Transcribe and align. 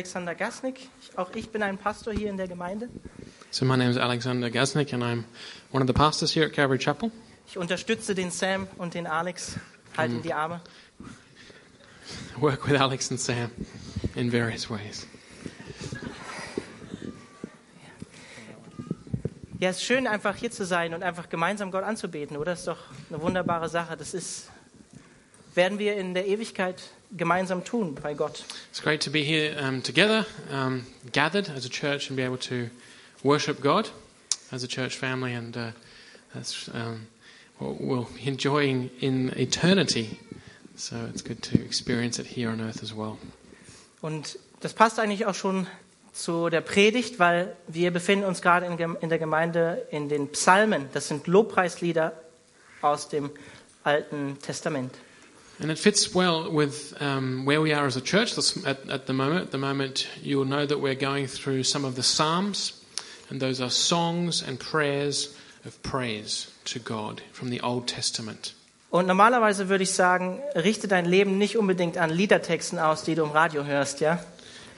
Alexander 0.00 0.34
Gasnick. 0.34 0.88
Auch 1.14 1.30
ich 1.34 1.50
bin 1.50 1.62
ein 1.62 1.76
Pastor 1.76 2.14
hier 2.14 2.30
in 2.30 2.38
der 2.38 2.48
Gemeinde. 2.48 2.88
So 3.50 3.66
my 3.66 3.76
name 3.76 3.90
is 3.90 3.98
Alexander 3.98 4.48
Gasnick, 4.48 4.94
and 4.94 5.02
I'm 5.02 5.24
one 5.72 5.82
of 5.82 5.86
the 5.86 5.92
pastors 5.92 6.34
here 6.34 6.46
at 6.46 6.54
Calvary 6.54 6.78
Chapel. 6.78 7.10
Ich 7.46 7.58
unterstütze 7.58 8.14
den 8.14 8.30
Sam 8.30 8.66
und 8.78 8.94
den 8.94 9.06
Alex, 9.06 9.56
halte 9.98 10.14
in 10.14 10.22
die 10.22 10.32
Arme. 10.32 10.62
Work 12.38 12.66
with 12.66 12.80
Alex 12.80 13.10
and 13.10 13.20
Sam 13.20 13.50
in 14.14 14.32
various 14.32 14.70
ways. 14.70 15.06
Ja, 19.58 19.68
es 19.68 19.76
ist 19.76 19.84
schön, 19.84 20.06
einfach 20.06 20.34
hier 20.34 20.50
zu 20.50 20.64
sein 20.64 20.94
und 20.94 21.02
einfach 21.02 21.28
gemeinsam 21.28 21.70
Gott 21.70 21.84
anzubeten, 21.84 22.38
oder? 22.38 22.52
Das 22.52 22.60
ist 22.60 22.68
doch 22.68 22.86
eine 23.10 23.20
wunderbare 23.20 23.68
Sache. 23.68 23.98
Das 23.98 24.14
ist, 24.14 24.48
werden 25.54 25.78
wir 25.78 25.98
in 25.98 26.14
der 26.14 26.26
Ewigkeit 26.26 26.82
gemeinsam 27.16 27.64
tun 27.64 27.94
bei 27.94 28.14
Gott. 28.14 28.44
It's 28.70 28.80
great 28.80 29.00
to 29.02 29.10
be 29.10 29.24
here 29.24 29.56
um, 29.58 29.82
together, 29.82 30.26
um, 30.50 30.86
gathered 31.12 31.48
as 31.48 31.64
a 31.64 31.68
church, 31.68 32.08
and 32.08 32.16
be 32.16 32.22
able 32.22 32.38
to 32.38 32.70
worship 33.22 33.60
God 33.60 33.90
as 34.52 34.62
a 34.62 34.68
church 34.68 34.96
family, 34.96 35.34
and 35.34 35.56
uh, 35.56 35.70
that's 36.34 36.68
um, 36.74 37.06
what 37.58 37.80
we'll 37.80 38.08
be 38.16 38.26
enjoying 38.26 38.90
in 39.00 39.30
eternity. 39.36 40.18
So 40.76 40.96
it's 41.10 41.22
good 41.22 41.42
to 41.42 41.62
experience 41.62 42.18
it 42.18 42.26
here 42.26 42.50
on 42.50 42.60
earth 42.60 42.82
as 42.82 42.94
well. 42.94 43.18
Und 44.00 44.38
das 44.60 44.72
passt 44.72 44.98
eigentlich 44.98 45.26
auch 45.26 45.34
schon 45.34 45.66
zu 46.12 46.48
der 46.48 46.62
Predigt, 46.62 47.18
weil 47.18 47.56
wir 47.68 47.90
befinden 47.90 48.24
uns 48.24 48.40
gerade 48.42 48.66
in, 48.66 48.78
in 49.00 49.08
der 49.08 49.18
Gemeinde 49.18 49.86
in 49.90 50.08
den 50.08 50.28
Psalmen. 50.28 50.86
Das 50.92 51.08
sind 51.08 51.26
Lobpreislieder 51.26 52.12
aus 52.82 53.08
dem 53.08 53.30
Alten 53.84 54.38
Testament. 54.40 54.94
And 55.60 55.70
it 55.70 55.78
fits 55.78 56.14
well 56.14 56.50
with 56.50 57.00
um, 57.02 57.44
where 57.44 57.60
we 57.60 57.74
are 57.74 57.84
as 57.84 57.96
a 57.96 58.00
church 58.00 58.32
at, 58.64 58.88
at 58.88 59.06
the 59.06 59.12
moment. 59.12 59.42
At 59.42 59.50
the 59.50 59.58
moment, 59.58 60.08
you'll 60.22 60.46
know 60.46 60.64
that 60.64 60.80
we're 60.80 60.94
going 60.94 61.26
through 61.26 61.64
some 61.64 61.84
of 61.84 61.96
the 61.96 62.02
Psalms, 62.02 62.82
and 63.28 63.40
those 63.40 63.60
are 63.60 63.68
songs 63.68 64.42
and 64.42 64.58
prayers 64.58 65.36
of 65.66 65.82
praise 65.82 66.50
to 66.64 66.78
God 66.78 67.20
from 67.32 67.50
the 67.50 67.60
Old 67.60 67.86
Testament. 67.86 68.54
Und 68.90 69.06
normalerweise 69.06 69.68
würde 69.68 69.84
ich 69.84 69.92
sagen, 69.92 70.40
richte 70.54 70.88
dein 70.88 71.04
Leben 71.04 71.38
nicht 71.38 71.56
unbedingt 71.56 71.96
an 71.96 72.10
Liedertexten 72.10 72.78
aus, 72.78 73.04
die 73.04 73.14
du 73.14 73.22
im 73.22 73.30
Radio 73.30 73.64
hörst, 73.64 74.00
ja? 74.00 74.18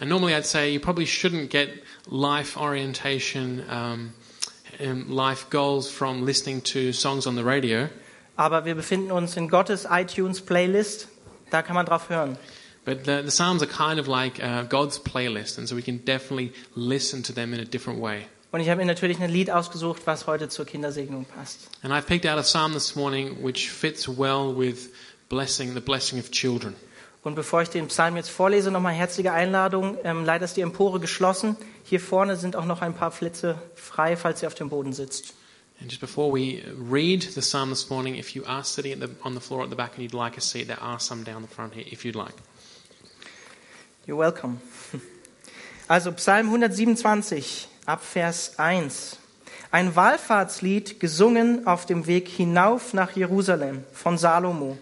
And 0.01 0.11
normally, 0.11 0.35
I'd 0.35 0.45
say 0.45 0.73
you 0.73 0.81
probably 0.81 1.07
shouldn't 1.07 1.49
get 1.49 1.69
life 2.11 2.59
orientation, 2.59 3.63
um, 3.71 4.13
um, 4.81 5.09
life 5.09 5.49
goals 5.49 5.89
from 5.89 6.27
listening 6.27 6.61
to 6.65 6.93
songs 6.93 7.27
on 7.27 7.37
the 7.37 7.45
radio. 7.45 7.89
Aber 8.37 8.65
wir 8.65 8.75
befinden 8.75 9.13
uns 9.13 9.37
in 9.37 9.49
Gottes 9.49 9.87
iTunes 9.91 10.41
Playlist. 10.41 11.09
Da 11.51 11.63
kann 11.63 11.75
man 11.75 11.87
drauf 11.87 12.09
hören. 12.09 12.37
But 12.85 13.05
the, 13.05 13.23
the 13.23 13.31
Psalms 13.31 13.63
are 13.63 13.71
kind 13.71 14.01
of 14.01 14.09
like 14.09 14.43
uh, 14.43 14.65
God's 14.65 14.99
playlist, 14.99 15.59
and 15.59 15.69
so 15.69 15.77
we 15.77 15.83
can 15.83 16.05
definitely 16.05 16.53
listen 16.75 17.23
to 17.23 17.33
them 17.33 17.55
in 17.55 17.61
a 17.61 17.65
different 17.65 18.01
way. 18.01 18.27
Und 18.51 18.61
ich 18.61 18.69
habe 18.69 18.81
mir 18.81 18.87
natürlich 18.87 19.21
ein 19.21 19.31
Lied 19.31 19.51
ausgesucht, 19.51 20.03
was 20.05 20.27
heute 20.27 20.49
zur 20.49 20.67
Kindersegnung 20.67 21.25
passt. 21.25 21.71
And 21.83 21.93
I've 21.93 22.07
picked 22.07 22.27
out 22.27 22.39
a 22.39 22.43
psalm 22.43 22.73
this 22.73 22.97
morning 22.97 23.43
which 23.43 23.71
fits 23.71 24.09
well 24.09 24.53
with 24.57 24.91
blessing, 25.29 25.75
the 25.75 25.81
blessing 25.81 26.19
of 26.19 26.31
children. 26.31 26.75
Und 27.23 27.37
bevor 27.37 27.63
ich 27.63 27.71
den 27.71 27.87
Psalm 27.87 28.17
jetzt 28.17 28.31
vorlese, 28.31 28.73
nochmal 28.73 28.95
herzliche 28.95 29.33
Einladung. 29.33 29.97
Ähm, 30.03 30.25
leider 30.25 30.45
ist 30.45 30.57
die 30.57 30.61
Empore 30.61 30.99
geschlossen. 30.99 31.57
Hier 31.85 32.01
vorne 32.01 32.37
sind 32.37 32.57
auch 32.57 32.65
noch 32.65 32.83
ein 32.83 32.95
paar 32.95 33.13
Flitze 33.13 33.63
frei, 33.77 34.17
falls 34.17 34.43
ihr 34.43 34.49
auf 34.49 34.55
dem 34.55 34.71
Boden 34.71 34.93
sitzt. 34.93 35.35
And 35.83 35.91
just 35.91 36.01
before 36.01 36.31
we 36.31 36.63
read 36.77 37.23
the 37.23 37.43
psalm 37.43 37.71
this 37.71 37.91
morning, 37.91 38.15
if 38.15 38.37
you 38.37 38.45
are 38.47 38.63
sitting 38.63 39.01
the, 39.01 39.11
on 39.25 39.35
the 39.35 39.41
floor 39.41 39.65
at 39.65 39.71
the 39.71 39.75
back 39.75 39.95
and 39.95 40.05
you'd 40.05 40.15
like 40.15 40.39
a 40.39 40.41
seat, 40.41 40.69
there 40.69 40.81
are 40.81 41.01
some 41.01 41.25
down 41.25 41.43
the 41.43 41.49
front 41.49 41.75
here 41.75 41.85
if 41.91 42.05
you'd 42.05 42.15
like. 42.15 42.35
You're 44.07 44.17
welcome. 44.17 44.61
Also 45.89 46.13
Psalm 46.13 46.47
127 46.47 47.67
ab 47.85 48.05
Vers 48.05 48.53
1. 48.59 49.19
Ein 49.73 49.97
Wallfahrtslied 49.97 51.01
gesungen 51.01 51.67
auf 51.67 51.85
dem 51.85 52.07
Weg 52.07 52.29
hinauf 52.29 52.95
nach 52.95 53.17
Jerusalem 53.17 53.83
von 53.93 54.17
Salomo. 54.17 54.79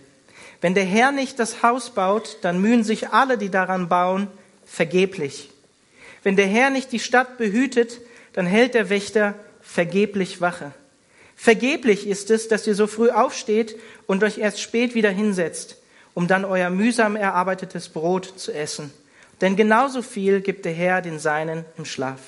Wenn 0.60 0.74
der 0.74 0.84
Herr 0.84 1.10
nicht 1.10 1.38
das 1.38 1.62
Haus 1.62 1.90
baut, 1.90 2.36
dann 2.42 2.60
mühen 2.60 2.84
sich 2.84 3.08
alle, 3.08 3.38
die 3.38 3.48
daran 3.48 3.88
bauen, 3.88 4.28
vergeblich. 4.66 5.50
Wenn 6.22 6.36
der 6.36 6.46
Herr 6.46 6.68
nicht 6.68 6.92
die 6.92 7.00
Stadt 7.00 7.38
behütet, 7.38 8.02
dann 8.34 8.44
hält 8.44 8.74
der 8.74 8.90
Wächter 8.90 9.34
vergeblich 9.62 10.42
Wache. 10.42 10.74
Vergeblich 11.42 12.06
ist 12.06 12.30
es, 12.30 12.48
dass 12.48 12.66
ihr 12.66 12.74
so 12.74 12.86
früh 12.86 13.08
aufsteht 13.08 13.74
und 14.06 14.22
euch 14.22 14.36
erst 14.36 14.60
spät 14.60 14.94
wieder 14.94 15.08
hinsetzt, 15.08 15.78
um 16.12 16.28
dann 16.28 16.44
euer 16.44 16.68
mühsam 16.68 17.16
erarbeitetes 17.16 17.88
Brot 17.88 18.34
zu 18.36 18.52
essen. 18.52 18.92
Denn 19.40 19.56
genauso 19.56 20.02
viel 20.02 20.42
gibt 20.42 20.66
der 20.66 20.74
Herr 20.74 21.00
den 21.00 21.18
Seinen 21.18 21.64
im 21.78 21.86
Schlaf. 21.86 22.20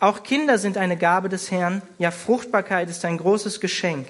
Auch 0.00 0.22
Kinder 0.22 0.56
sind 0.56 0.78
eine 0.78 0.96
Gabe 0.96 1.28
des 1.28 1.50
Herrn, 1.50 1.82
ja 1.98 2.10
Fruchtbarkeit 2.10 2.88
ist 2.88 3.04
ein 3.04 3.18
großes 3.18 3.60
Geschenk. 3.60 4.08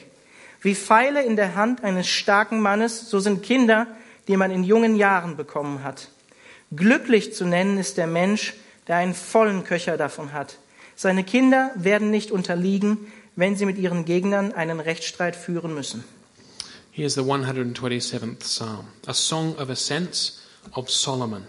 Wie 0.60 0.76
Pfeile 0.76 1.25
in 1.25 1.34
der 1.34 1.56
Hand 1.56 1.82
eines 1.82 2.06
starken 2.06 2.60
Mannes, 2.60 3.10
so 3.10 3.19
sind 3.19 3.43
Kinder, 3.43 3.88
die 4.28 4.37
man 4.37 4.53
in 4.53 4.62
jungen 4.62 4.94
Jahren 4.94 5.37
bekommen 5.37 5.82
hat. 5.82 6.09
Glücklich 6.70 7.34
zu 7.34 7.47
nennen 7.47 7.78
ist 7.78 7.97
der 7.97 8.06
Mensch, 8.06 8.54
der 8.87 8.99
einen 8.99 9.14
vollen 9.14 9.64
Köcher 9.64 9.97
davon 9.97 10.32
hat. 10.32 10.59
Seine 10.94 11.25
Kinder 11.25 11.72
werden 11.75 12.12
nicht 12.12 12.31
unterliegen, 12.31 13.12
wenn 13.37 13.56
sie 13.56 13.66
mit 13.66 13.78
ihren 13.78 14.04
Gegnern 14.04 14.53
einen 14.53 14.81
Rechtsstreit 14.81 15.37
führen 15.37 15.75
müssen. 15.75 16.04
Here's 16.91 17.15
the 17.15 17.22
127th 17.22 18.43
Psalm, 18.43 18.88
a 19.06 19.15
song 19.15 19.56
of 19.59 19.70
ascents 19.70 20.43
of 20.75 20.91
Solomon. 20.91 21.47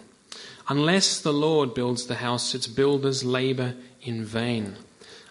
Unless 0.70 1.22
the 1.22 1.34
Lord 1.34 1.74
builds 1.74 2.08
the 2.08 2.24
house, 2.24 2.56
its 2.56 2.68
builders 2.68 3.24
labor 3.26 3.74
in 4.02 4.24
vain. 4.24 4.78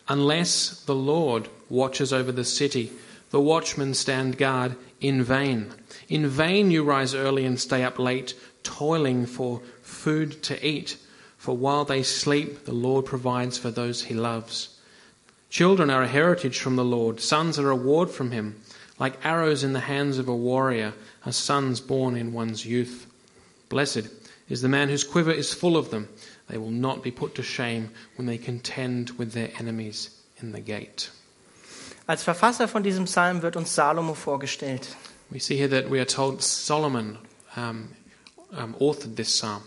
Unless 0.09 0.85
the 0.85 0.95
Lord 0.95 1.49
watches 1.71 2.13
over 2.13 2.31
the 2.31 2.45
city, 2.45 2.93
the 3.31 3.41
watchmen 3.41 3.95
stand 3.95 4.37
guard 4.37 4.77
in 5.01 5.23
vain. 5.23 5.73
In 6.11 6.27
vain 6.29 6.71
you 6.71 6.85
rise 6.85 7.15
early 7.15 7.47
and 7.47 7.59
stay 7.59 7.83
up 7.83 7.99
late, 7.99 8.35
toiling 8.63 9.25
for 9.25 9.63
food 9.81 10.43
to 10.43 10.67
eat. 10.67 10.99
For 11.39 11.57
while 11.57 11.87
they 11.87 12.03
sleep, 12.03 12.67
the 12.67 12.75
Lord 12.75 13.07
provides 13.07 13.57
for 13.57 13.71
those 13.71 14.03
he 14.03 14.15
loves. 14.15 14.79
Children 15.53 15.91
are 15.91 16.03
a 16.03 16.09
heritage 16.09 16.61
from 16.61 16.77
the 16.77 16.85
Lord, 16.85 17.21
sons 17.21 17.59
are 17.59 17.71
a 17.71 17.77
reward 17.77 18.09
from 18.09 18.31
him. 18.31 18.63
Like 18.99 19.23
arrows 19.23 19.63
in 19.63 19.75
the 19.75 19.81
hands 19.81 20.17
of 20.17 20.27
a 20.27 20.35
warrior 20.35 20.95
are 21.27 21.33
sons 21.33 21.79
born 21.79 22.17
in 22.17 22.33
one's 22.33 22.65
youth. 22.65 23.07
Blessed 23.69 24.09
is 24.49 24.63
the 24.63 24.71
man 24.71 24.89
whose 24.89 25.05
quiver 25.05 25.31
is 25.31 25.53
full 25.53 25.77
of 25.77 25.91
them. 25.91 26.09
They 26.49 26.57
will 26.57 26.71
not 26.71 27.03
be 27.03 27.11
put 27.11 27.35
to 27.35 27.43
shame 27.43 27.91
when 28.17 28.27
they 28.27 28.39
contend 28.39 29.11
with 29.19 29.33
their 29.33 29.51
enemies 29.59 30.19
in 30.41 30.53
the 30.53 30.61
gate. 30.63 31.11
Als 32.09 32.25
Verfasser 32.25 32.67
von 32.67 32.83
diesem 32.83 33.07
Psalm 33.07 33.43
wird 33.43 33.55
uns 33.55 33.77
Salomo 33.77 34.15
vorgestellt. 34.15 34.97
We 35.31 35.39
see 35.39 35.59
here 35.59 35.69
that 35.69 35.91
we 35.91 36.01
are 36.01 36.07
told 36.07 36.43
Solomon 36.43 37.19
um, 37.57 37.91
um, 38.53 38.75
authored 38.81 39.17
this 39.17 39.35
psalm. 39.35 39.65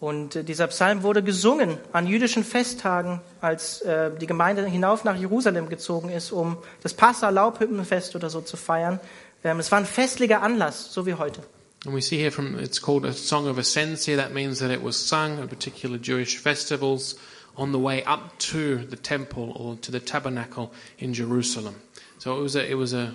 Und 0.00 0.36
äh, 0.36 0.44
dieser 0.44 0.68
Psalm 0.68 1.02
wurde 1.02 1.22
gesungen 1.22 1.78
an 1.92 2.06
jüdischen 2.06 2.44
Festtagen, 2.44 3.20
als 3.40 3.80
äh, 3.80 4.10
die 4.16 4.26
Gemeinde 4.26 4.64
hinauf 4.66 5.04
nach 5.04 5.16
Jerusalem 5.16 5.68
gezogen 5.68 6.10
ist, 6.10 6.30
um 6.30 6.56
das 6.82 6.94
Passa-Laubhüppenfest 6.94 8.14
oder 8.14 8.30
so 8.30 8.40
zu 8.40 8.56
feiern. 8.56 9.00
Ähm, 9.42 9.58
es 9.58 9.72
war 9.72 9.78
ein 9.78 9.86
festlicher 9.86 10.42
Anlass, 10.42 10.92
so 10.92 11.06
wie 11.06 11.14
heute. 11.14 11.42
And 11.84 11.94
we 11.94 12.00
see 12.00 12.18
here 12.18 12.32
from 12.32 12.58
it's 12.58 12.80
called 12.80 13.04
a 13.04 13.12
song 13.12 13.46
of 13.48 13.56
ascents 13.56 14.04
here. 14.04 14.16
That 14.16 14.32
means 14.32 14.58
that 14.58 14.70
it 14.70 14.82
was 14.82 14.96
sung 14.96 15.38
at 15.38 15.48
particular 15.48 15.96
Jewish 15.96 16.38
festivals 16.38 17.16
on 17.56 17.72
the 17.72 17.78
way 17.78 18.02
up 18.04 18.36
to 18.38 18.78
the 18.88 18.96
temple 18.96 19.52
or 19.54 19.76
to 19.82 19.92
the 19.92 20.00
tabernacle 20.00 20.72
in 20.98 21.14
Jerusalem. 21.14 21.76
So 22.18 22.36
it 22.36 22.42
was 22.42 22.56
a, 22.56 22.68
it 22.68 22.74
was 22.74 22.92
a, 22.92 23.14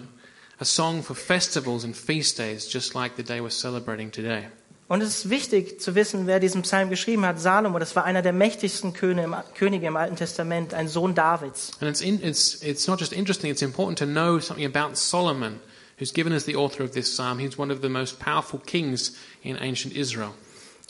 a 0.62 0.66
song 0.66 1.02
for 1.02 1.14
festivals 1.14 1.84
and 1.84 1.96
feast 1.96 2.38
days, 2.38 2.68
just 2.68 2.96
like 2.96 3.16
the 3.18 3.24
day 3.24 3.42
we're 3.42 3.50
celebrating 3.50 4.12
today. 4.12 4.48
Und 4.94 5.02
es 5.02 5.26
ist 5.26 5.30
wichtig 5.32 5.82
zu 5.82 5.96
wissen, 5.96 6.28
wer 6.28 6.40
diesen 6.40 6.62
Psalm 6.62 6.92
geschrieben 6.92 7.26
hat. 7.26 7.40
Salomo, 7.40 7.80
das 7.80 7.96
war 7.96 8.04
einer 8.04 8.22
der 8.22 8.32
mächtigsten 8.32 8.94
Könige 8.94 9.88
im, 9.88 9.96
Alten 9.96 10.16
Testament, 10.16 10.76
ein 10.76 10.88
Sohn 10.88 11.16
Davids. 11.16 11.72
And 11.82 11.90
it's, 11.90 12.02
in, 12.02 12.22
it's, 12.22 12.62
it's 12.62 12.88
not 12.88 13.00
just 13.00 13.12
interesting, 13.12 13.50
it's 13.50 13.64
important 13.64 13.98
to 13.98 14.06
know 14.06 14.38
something 14.38 14.68
about 14.68 14.96
Solomon, 14.96 15.60
who's 15.98 16.14
given 16.14 16.32
as 16.32 16.46
the 16.46 16.56
author 16.56 16.84
of 16.84 16.92
this 16.92 17.12
psalm. 17.12 17.40
He's 17.40 17.58
one 17.58 17.74
of 17.74 17.82
the 17.82 17.90
most 17.90 18.20
powerful 18.20 18.60
kings 18.60 19.18
in 19.42 19.58
ancient 19.60 19.96
Israel. 19.96 20.36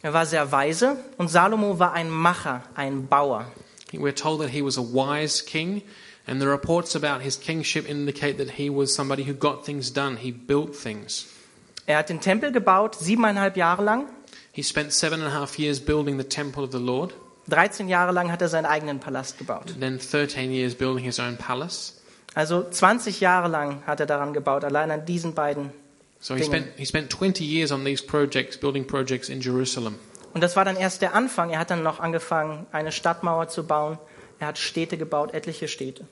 Er 0.02 0.12
war 0.12 0.26
sehr 0.26 0.52
weise 0.52 0.98
und 1.18 1.30
Salomo 1.30 1.80
war 1.80 1.94
ein 1.94 2.10
Macher, 2.10 2.62
ein 2.76 3.08
Bauer. 3.08 3.46
We're 3.94 4.12
told 4.14 4.42
that 4.42 4.50
he 4.50 4.62
was 4.62 4.78
a 4.78 4.82
wise 4.82 5.42
king, 5.42 5.82
and 6.28 6.42
the 6.42 6.50
reports 6.50 6.94
about 6.94 7.22
his 7.22 7.38
kingship 7.38 7.90
indicate 7.90 8.38
that 8.38 8.58
he 8.58 8.70
was 8.70 8.94
somebody 8.94 9.24
who 9.24 9.34
got 9.34 9.64
things 9.66 9.94
done. 9.94 10.18
He 10.18 10.32
built 10.32 10.76
things. 10.76 11.33
Er 11.86 11.98
hat 11.98 12.10
den 12.10 12.22
Tempel 12.22 12.52
gebaut, 12.52 12.96
siebeneinhalb 12.96 13.58
Jahre 13.58 13.84
lang. 13.84 14.08
He 14.52 14.64
spent 14.64 14.94
seven 14.94 15.22
and 15.22 15.34
a 15.34 15.40
half 15.40 15.58
years 15.58 15.80
building 15.80 16.18
the 16.18 16.28
temple 16.28 16.64
of 16.64 16.72
the 16.72 16.78
Lord, 16.78 17.14
13 17.50 17.90
Jahre 17.90 18.12
lang 18.12 18.32
hat 18.32 18.42
er 18.42 18.48
seinen 18.48 18.66
eigenen 18.66 19.00
Palast 19.00 19.38
gebaut. 19.38 19.76
then 19.80 20.00
13 20.00 20.52
years 20.52 20.76
building 20.76 21.04
his 21.04 21.20
own 21.20 21.38
palace. 21.38 21.94
Also 22.36 22.64
20 22.64 23.20
Jahre 23.20 23.48
lang 23.48 23.84
hat 23.86 24.00
er 24.00 24.06
daran 24.06 24.34
gebaut, 24.34 24.64
allein 24.64 24.92
an 24.92 25.06
diesen 25.06 25.34
beiden. 25.34 25.72
So 26.20 26.36
he 26.36 26.44
spent, 26.44 26.68
he 26.78 26.86
spent 26.86 27.12
20 27.12 27.44
years 27.44 27.72
on 27.72 27.84
these 27.84 28.02
projects, 28.02 28.58
building 28.58 28.88
projects 28.88 29.28
in 29.28 29.42
Jerusalem. 29.42 29.96
Und 30.34 30.42
das 30.42 30.56
war 30.56 30.66
dann 30.66 30.78
erst 30.78 31.02
der 31.02 31.14
Anfang. 31.14 31.52
Er 31.52 31.60
hat 31.60 31.70
dann 31.70 31.84
noch 31.84 32.00
angefangen, 32.00 32.66
eine 32.72 32.92
Stadtmauer 32.92 33.50
zu 33.50 33.68
bauen. 33.68 34.00
Er 34.40 34.48
hat 34.48 34.58
Städte 34.58 34.98
gebaut, 34.98 35.34
etliche 35.34 35.68
Städte. 35.68 36.08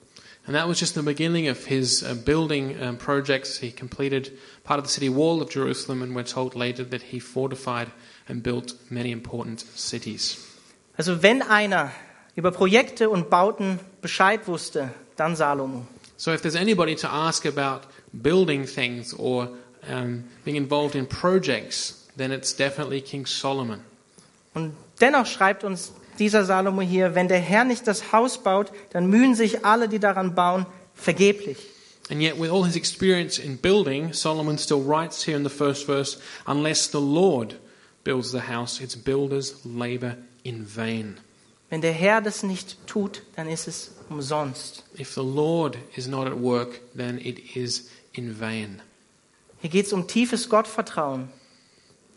And 0.47 0.55
that 0.55 0.67
was 0.67 0.79
just 0.79 0.95
the 0.95 1.03
beginning 1.03 1.47
of 1.47 1.65
his 1.65 2.03
uh, 2.03 2.15
building 2.15 2.81
um, 2.81 2.97
projects. 2.97 3.59
He 3.59 3.71
completed 3.71 4.37
part 4.63 4.79
of 4.79 4.85
the 4.85 4.89
city 4.91 5.07
wall 5.07 5.41
of 5.41 5.49
Jerusalem, 5.49 6.01
and 6.01 6.15
we're 6.15 6.23
told 6.23 6.55
later 6.55 6.83
that 6.83 7.03
he 7.03 7.19
fortified 7.19 7.91
and 8.27 8.41
built 8.41 8.73
many 8.89 9.11
important 9.11 9.61
cities. 9.75 10.37
Also 10.97 11.21
wenn 11.21 11.41
einer 11.41 11.91
über 12.35 12.51
Projekte 12.51 13.09
und 13.09 13.29
Bauten 13.29 13.79
Bescheid 14.01 14.47
wusste, 14.47 14.93
dann 15.15 15.35
Salomo. 15.35 15.85
So 16.17 16.31
if 16.31 16.41
there's 16.41 16.55
anybody 16.55 16.95
to 16.95 17.07
ask 17.07 17.45
about 17.45 17.87
building 18.13 18.65
things 18.65 19.13
or 19.13 19.49
um, 19.89 20.25
being 20.43 20.57
involved 20.57 20.95
in 20.95 21.05
projects, 21.05 22.07
then 22.15 22.31
it's 22.31 22.55
definitely 22.55 23.01
King 23.01 23.25
Solomon. 23.25 23.81
Und 24.53 24.73
dennoch 24.99 25.27
schreibt 25.27 25.63
uns 25.63 25.93
dieser 26.21 26.45
Salomo 26.45 26.81
hier, 26.81 27.15
wenn 27.15 27.27
der 27.27 27.39
Herr 27.39 27.65
nicht 27.65 27.87
das 27.87 28.13
Haus 28.13 28.37
baut, 28.37 28.71
dann 28.91 29.07
mühen 29.07 29.35
sich 29.35 29.65
alle, 29.65 29.89
die 29.89 29.99
daran 29.99 30.35
bauen, 30.35 30.65
vergeblich. 30.93 31.57
And 32.09 32.21
yet, 32.21 32.39
with 32.39 32.51
all 32.51 32.65
his 32.65 32.75
experience 32.75 33.39
in 33.39 33.57
building, 33.57 34.13
Solomon 34.13 34.57
still 34.57 34.83
writes 34.85 35.25
here 35.25 35.37
in 35.37 35.43
the 35.43 35.49
first 35.49 35.85
verse 35.85 36.19
unless 36.45 36.91
the 36.91 36.99
Lord 36.99 37.55
builds 38.03 38.31
the 38.31 38.41
house, 38.41 38.81
its 38.81 38.95
builders 38.95 39.55
labor 39.65 40.17
in 40.43 40.65
vain. 40.65 41.17
Wenn 41.69 41.81
der 41.81 41.93
Herr 41.93 42.21
das 42.21 42.43
nicht 42.43 42.85
tut, 42.85 43.23
dann 43.35 43.47
ist 43.47 43.67
es 43.67 43.91
umsonst. 44.09 44.83
If 44.99 45.13
the 45.13 45.23
Lord 45.23 45.77
is 45.95 46.07
not 46.07 46.27
at 46.27 46.37
work, 46.37 46.81
then 46.95 47.17
it 47.17 47.55
is 47.55 47.89
in 48.13 48.39
vain. 48.39 48.81
Hier 49.61 49.69
geht 49.69 49.85
es 49.85 49.93
um 49.93 50.05
tiefes 50.05 50.49
Gottvertrauen. 50.49 51.29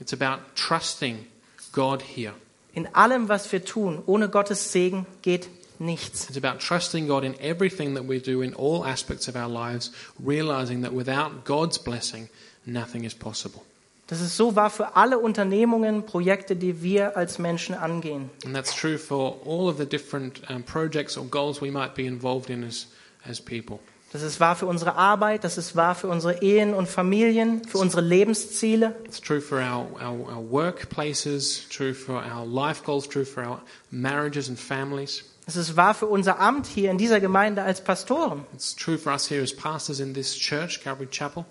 It's 0.01 0.13
about 0.13 0.43
trusting 0.57 1.27
God 1.73 2.03
here. 2.03 2.35
In 2.75 2.95
allem, 2.95 3.29
was 3.29 3.51
wir 3.53 3.65
tun, 3.65 4.03
ohne 4.07 4.29
Gottes 4.29 4.73
Segen 4.73 5.07
geht 5.23 5.49
nichts. 5.79 6.29
It's 6.29 6.37
about 6.37 6.59
trusting 6.59 7.07
God 7.07 7.25
in 7.25 7.39
everything 7.41 7.95
that 7.95 8.09
we 8.09 8.19
do 8.19 8.43
in 8.43 8.55
all 8.55 8.85
aspects 8.85 9.29
of 9.29 9.37
our 9.37 9.49
lives, 9.49 9.93
realizing 10.19 10.83
that 10.83 10.93
without 10.93 11.45
God's 11.45 11.79
blessing, 11.79 12.29
nothing 12.67 13.05
is 13.05 13.15
possible. 13.15 13.63
Das 14.07 14.21
ist 14.21 14.37
so 14.37 14.55
wahr 14.55 14.69
für 14.69 14.97
alle 14.97 15.19
Unternehmungen, 15.19 16.05
Projekte, 16.05 16.57
die 16.57 16.83
wir 16.83 17.17
als 17.17 17.39
Menschen 17.39 17.75
angehen. 17.75 18.29
And 18.45 18.55
that's 18.55 18.75
true 18.75 18.99
for 18.99 19.41
all 19.47 19.69
of 19.69 19.79
the 19.79 19.87
different 19.87 20.43
um, 20.51 20.63
projects 20.63 21.17
or 21.17 21.25
goals 21.25 21.63
we 21.63 21.71
might 21.71 21.95
be 21.95 22.05
involved 22.05 22.51
in 22.51 22.65
as, 22.65 22.89
as 23.27 23.41
people. 23.41 23.81
Das 24.15 24.23
ist 24.23 24.39
wahr 24.39 24.55
für 24.55 24.67
unsere 24.67 24.95
Arbeit, 24.95 25.43
das 25.43 25.59
ist 25.59 25.75
wahr 25.75 25.97
für 25.97 26.07
unsere 26.07 26.41
Ehen 26.41 26.73
und 26.73 26.89
Familien, 26.89 27.65
für 27.65 27.79
unsere 27.79 28.01
Lebensziele. 28.01 28.95
It's 29.07 29.21
true 29.21 29.41
for 29.41 29.59
our, 29.59 29.89
our, 30.01 30.37
our 30.37 30.51
workplaces, 30.53 31.69
true 31.69 31.93
for 31.93 32.23
our 32.23 32.47
life 32.47 32.85
goals, 32.85 33.09
true 33.09 33.25
for 33.25 33.45
our 33.45 33.61
marriages 33.91 34.49
and 34.49 34.57
families. 34.57 35.25
Es 35.47 35.57
ist 35.57 35.77
wahr 35.77 35.95
für 35.95 36.07
unser 36.07 36.39
Amt 36.39 36.69
hier 36.69 36.93
in 36.93 36.97
dieser 36.97 37.19
Gemeinde 37.19 37.65
als 37.65 37.83
Pastoren. 37.83 38.47
It's 38.55 38.77
true 38.77 38.99
for 38.99 39.13
us 39.13 39.29
here 39.29 39.43
as 39.43 39.53
pastors 39.53 39.99
in 39.99 40.15
this 40.15 40.33
church, 40.39 40.81
Calvary 40.85 41.09
Chapel. 41.11 41.45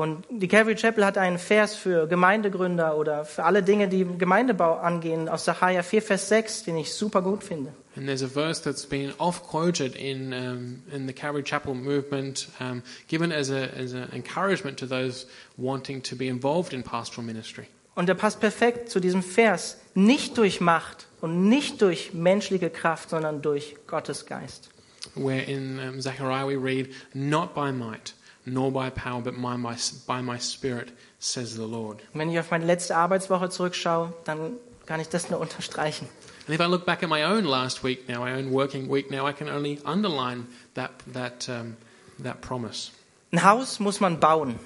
Und 0.00 0.24
die 0.30 0.48
Calvary 0.48 0.76
Chapel 0.76 1.04
hat 1.04 1.18
einen 1.18 1.36
Vers 1.36 1.74
für 1.74 2.06
Gemeindegründer 2.06 2.96
oder 2.96 3.26
für 3.26 3.44
alle 3.44 3.62
Dinge, 3.62 3.86
die 3.86 4.06
Gemeindebau 4.16 4.76
angehen, 4.76 5.28
aus 5.28 5.44
Sacharja 5.44 5.82
4, 5.82 6.00
Vers 6.00 6.30
6, 6.30 6.62
den 6.64 6.78
ich 6.78 6.94
super 6.94 7.20
gut 7.20 7.44
finde. 7.44 7.74
And 7.96 8.06
there's 8.06 8.22
a 8.22 8.26
verse 8.26 8.62
that's 8.62 8.86
been 8.86 9.12
oft 9.18 9.46
quoted 9.46 9.94
in, 9.96 10.32
um, 10.32 10.82
in 10.90 11.06
the 11.06 11.12
Calvary 11.12 11.42
Chapel 11.42 11.74
movement, 11.74 12.48
um, 12.60 12.82
given 13.08 13.30
as 13.30 13.50
an 13.50 13.68
as 13.78 13.92
a 13.92 14.08
encouragement 14.14 14.78
to 14.78 14.86
those 14.86 15.26
wanting 15.58 16.02
to 16.04 16.16
be 16.16 16.28
involved 16.28 16.72
in 16.72 16.82
pastoral 16.82 17.26
ministry. 17.26 17.66
Und 17.94 18.08
der 18.08 18.14
passt 18.14 18.40
perfekt 18.40 18.88
zu 18.88 19.00
diesem 19.00 19.22
Vers. 19.22 19.76
Nicht 19.94 20.38
durch 20.38 20.62
Macht 20.62 21.08
und 21.20 21.50
nicht 21.50 21.82
durch 21.82 22.14
menschliche 22.14 22.70
Kraft, 22.70 23.10
sondern 23.10 23.42
durch 23.42 23.76
Gottes 23.86 24.24
Geist. 24.24 24.70
Where 25.14 25.42
in 25.42 25.78
um, 25.78 26.00
Zechariah 26.00 26.46
we 26.48 26.56
read, 26.56 26.88
Not 27.12 27.54
by 27.54 27.70
might, 27.70 28.14
nor 28.46 28.70
by 28.70 28.90
power, 28.90 29.20
but 29.20 29.34
by 29.34 29.56
my, 29.56 29.76
by 30.06 30.22
my 30.22 30.38
spirit, 30.38 30.92
says 31.18 31.54
the 31.54 31.66
Lord. 31.66 32.00
Und 32.12 32.20
wenn 32.20 32.30
ich 32.30 32.38
auf 32.38 32.50
meine 32.50 32.64
letzte 32.64 32.96
Arbeitswoche 32.96 33.50
zurückschaue, 33.50 34.12
dann 34.24 34.56
kann 34.86 35.00
ich 35.00 35.08
das 35.08 35.30
nur 35.30 35.40
unterstreichen. 35.40 36.08
And 36.46 36.54
if 36.54 36.60
I 36.60 36.68
look 36.68 36.84
back 36.84 37.02
at 37.02 37.08
my 37.08 37.22
own 37.22 37.44
last 37.44 37.84
week 37.84 38.08
now, 38.08 38.24
my 38.24 38.32
own 38.32 38.50
working 38.50 38.88
week 38.88 39.10
now, 39.10 39.26
I 39.26 39.32
can 39.32 39.48
only 39.48 39.78
underline 39.84 40.46
that, 40.74 40.90
that, 41.12 41.48
um, 41.48 41.76
that 42.18 42.40
promise. 42.40 42.90
Ein 43.32 43.44
Haus 43.44 43.78
muss 43.78 44.00
man 44.00 44.18
bauen. 44.18 44.58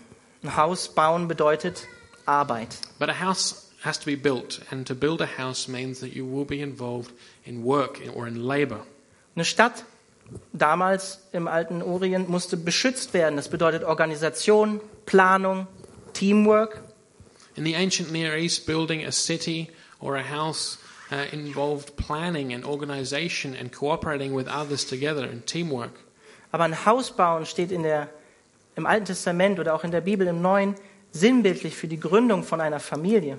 Ein 0.43 0.56
Haus 0.56 0.88
bauen 0.88 1.29
bedeutet 1.29 1.87
Arbeit. 2.25 2.79
But 2.99 3.11
a 3.11 3.21
house 3.21 3.71
has 3.82 3.99
to 3.99 4.06
be 4.06 4.17
built, 4.17 4.62
and 4.71 4.87
to 4.87 4.94
build 4.94 5.21
a 5.21 5.26
house 5.26 5.69
means 5.69 6.00
that 6.00 6.15
you 6.15 6.25
will 6.25 6.47
be 6.47 6.62
involved 6.62 7.12
in 7.44 7.62
work 7.62 8.00
or 8.15 8.26
in 8.26 8.43
labor. 8.43 8.87
Eine 9.37 9.44
Stadt 9.44 9.85
damals 10.53 11.21
im 11.32 11.49
alten 11.49 11.82
Orient 11.82 12.29
musste 12.29 12.56
beschützt 12.56 13.15
werden. 13.15 13.37
Das 13.37 13.49
bedeutet 13.49 13.85
Organisation, 13.85 14.81
Planung, 15.06 15.67
Teamwork. 16.12 16.82
In 17.56 17.65
the 17.65 17.76
ancient 17.76 18.11
Near 18.11 18.35
East, 18.35 18.67
building 18.67 19.06
a 19.06 19.12
city 19.12 19.71
or 20.00 20.17
a 20.17 20.23
house 20.23 20.79
uh, 21.12 21.17
involved 21.32 21.97
planning 21.97 22.53
and 22.53 22.65
organization 22.65 23.55
and 23.55 23.73
cooperating 23.73 24.35
with 24.35 24.49
others 24.49 24.85
together 24.85 25.23
and 25.23 25.47
teamwork. 25.47 25.93
Aber 26.50 26.65
ein 26.65 26.85
Haus 26.85 27.11
bauen 27.11 27.47
steht 27.47 27.73
in 27.73 27.82
der, 27.82 28.09
im 28.76 28.87
Alten 28.87 29.06
Testament 29.06 29.59
oder 29.59 29.75
auch 29.75 29.85
in 29.85 29.91
der 29.91 30.00
Bibel 30.00 30.26
im 30.26 30.41
Neuen 30.41 30.75
sinnbildlich 31.12 31.75
für 31.76 31.88
die 31.88 31.99
Gründung 31.99 32.43
von 32.43 32.61
einer 32.61 32.81
Familie. 32.81 33.38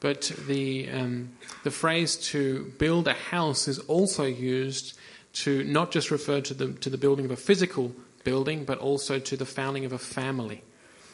But 0.00 0.34
the, 0.46 0.88
um, 0.92 1.30
the 1.62 1.70
phrase 1.70 2.18
to 2.32 2.66
build 2.78 3.08
a 3.08 3.14
house 3.32 3.68
is 3.68 3.80
also 3.88 4.24
used 4.24 4.98
to 5.34 5.64
not 5.64 5.92
just 5.92 6.10
refer 6.10 6.40
to 6.40 6.54
the, 6.54 6.72
to 6.80 6.90
the 6.90 6.98
building 6.98 7.24
of 7.24 7.30
a 7.30 7.36
physical 7.36 7.92
building, 8.24 8.64
but 8.64 8.78
also 8.78 9.18
to 9.18 9.36
the 9.36 9.44
founding 9.44 9.84
of 9.84 9.92
a 9.92 9.98
family. 9.98 10.62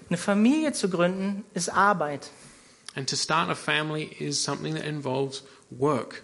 Eine 0.08 0.18
Familie 0.18 0.72
zu 0.72 0.88
gründen 0.88 1.44
ist 1.54 1.68
Arbeit. 1.68 2.30
And 2.96 3.08
to 3.08 3.16
start 3.16 3.50
a 3.50 3.54
family 3.54 4.16
is 4.18 4.42
something 4.42 4.74
that 4.74 4.84
involves 4.84 5.42
work. 5.70 6.22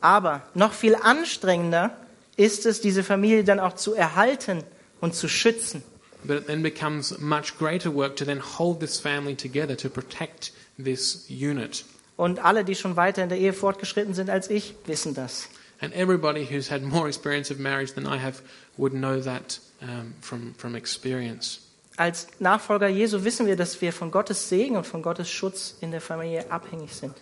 Aber 0.00 0.42
noch 0.54 0.72
viel 0.72 0.94
anstrengender 0.94 1.96
ist 2.36 2.66
es, 2.66 2.80
diese 2.80 3.02
Familie 3.02 3.44
dann 3.44 3.60
auch 3.60 3.74
zu 3.74 3.94
erhalten 3.94 4.62
und 5.00 5.14
zu 5.14 5.28
schützen. 5.28 5.82
But 6.24 6.38
it 6.38 6.46
then 6.46 6.62
becomes 6.62 7.18
much 7.18 7.58
greater 7.58 7.94
work 7.94 8.16
to 8.16 8.24
then 8.24 8.40
hold 8.40 8.80
this 8.80 8.98
family 8.98 9.36
together, 9.36 9.76
to 9.76 9.88
protect 9.88 10.52
this 10.78 11.26
unit. 11.28 11.84
Und 12.16 12.42
alle, 12.42 12.64
die 12.64 12.74
schon 12.74 12.96
weiter 12.96 13.22
in 13.22 13.28
der 13.28 13.38
Ehe 13.38 13.52
fortgeschritten 13.52 14.14
sind 14.14 14.30
als 14.30 14.48
ich, 14.48 14.74
wissen 14.86 15.14
das. 15.14 15.48
And 15.80 15.92
everybody 15.92 16.44
who's 16.44 16.68
had 16.68 16.82
more 16.82 17.06
experience 17.06 17.50
of 17.50 17.58
marriage 17.58 17.92
than 17.92 18.06
I 18.06 18.16
have 18.16 18.40
would 18.78 18.92
know 18.92 19.20
that 19.20 19.58
um, 19.82 20.14
from, 20.20 20.54
from 20.54 20.74
experience. 20.74 21.60
Als 21.98 22.26
Nachfolger 22.40 22.88
Jesu 22.88 23.24
wissen 23.24 23.46
wir, 23.46 23.56
dass 23.56 23.80
wir 23.80 23.92
von 23.92 24.10
Gottes 24.10 24.48
Segen 24.48 24.76
und 24.76 24.86
von 24.86 25.02
Gottes 25.02 25.30
Schutz 25.30 25.76
in 25.80 25.90
der 25.90 26.00
Familie 26.00 26.50
abhängig 26.50 26.94
sind. 26.94 27.14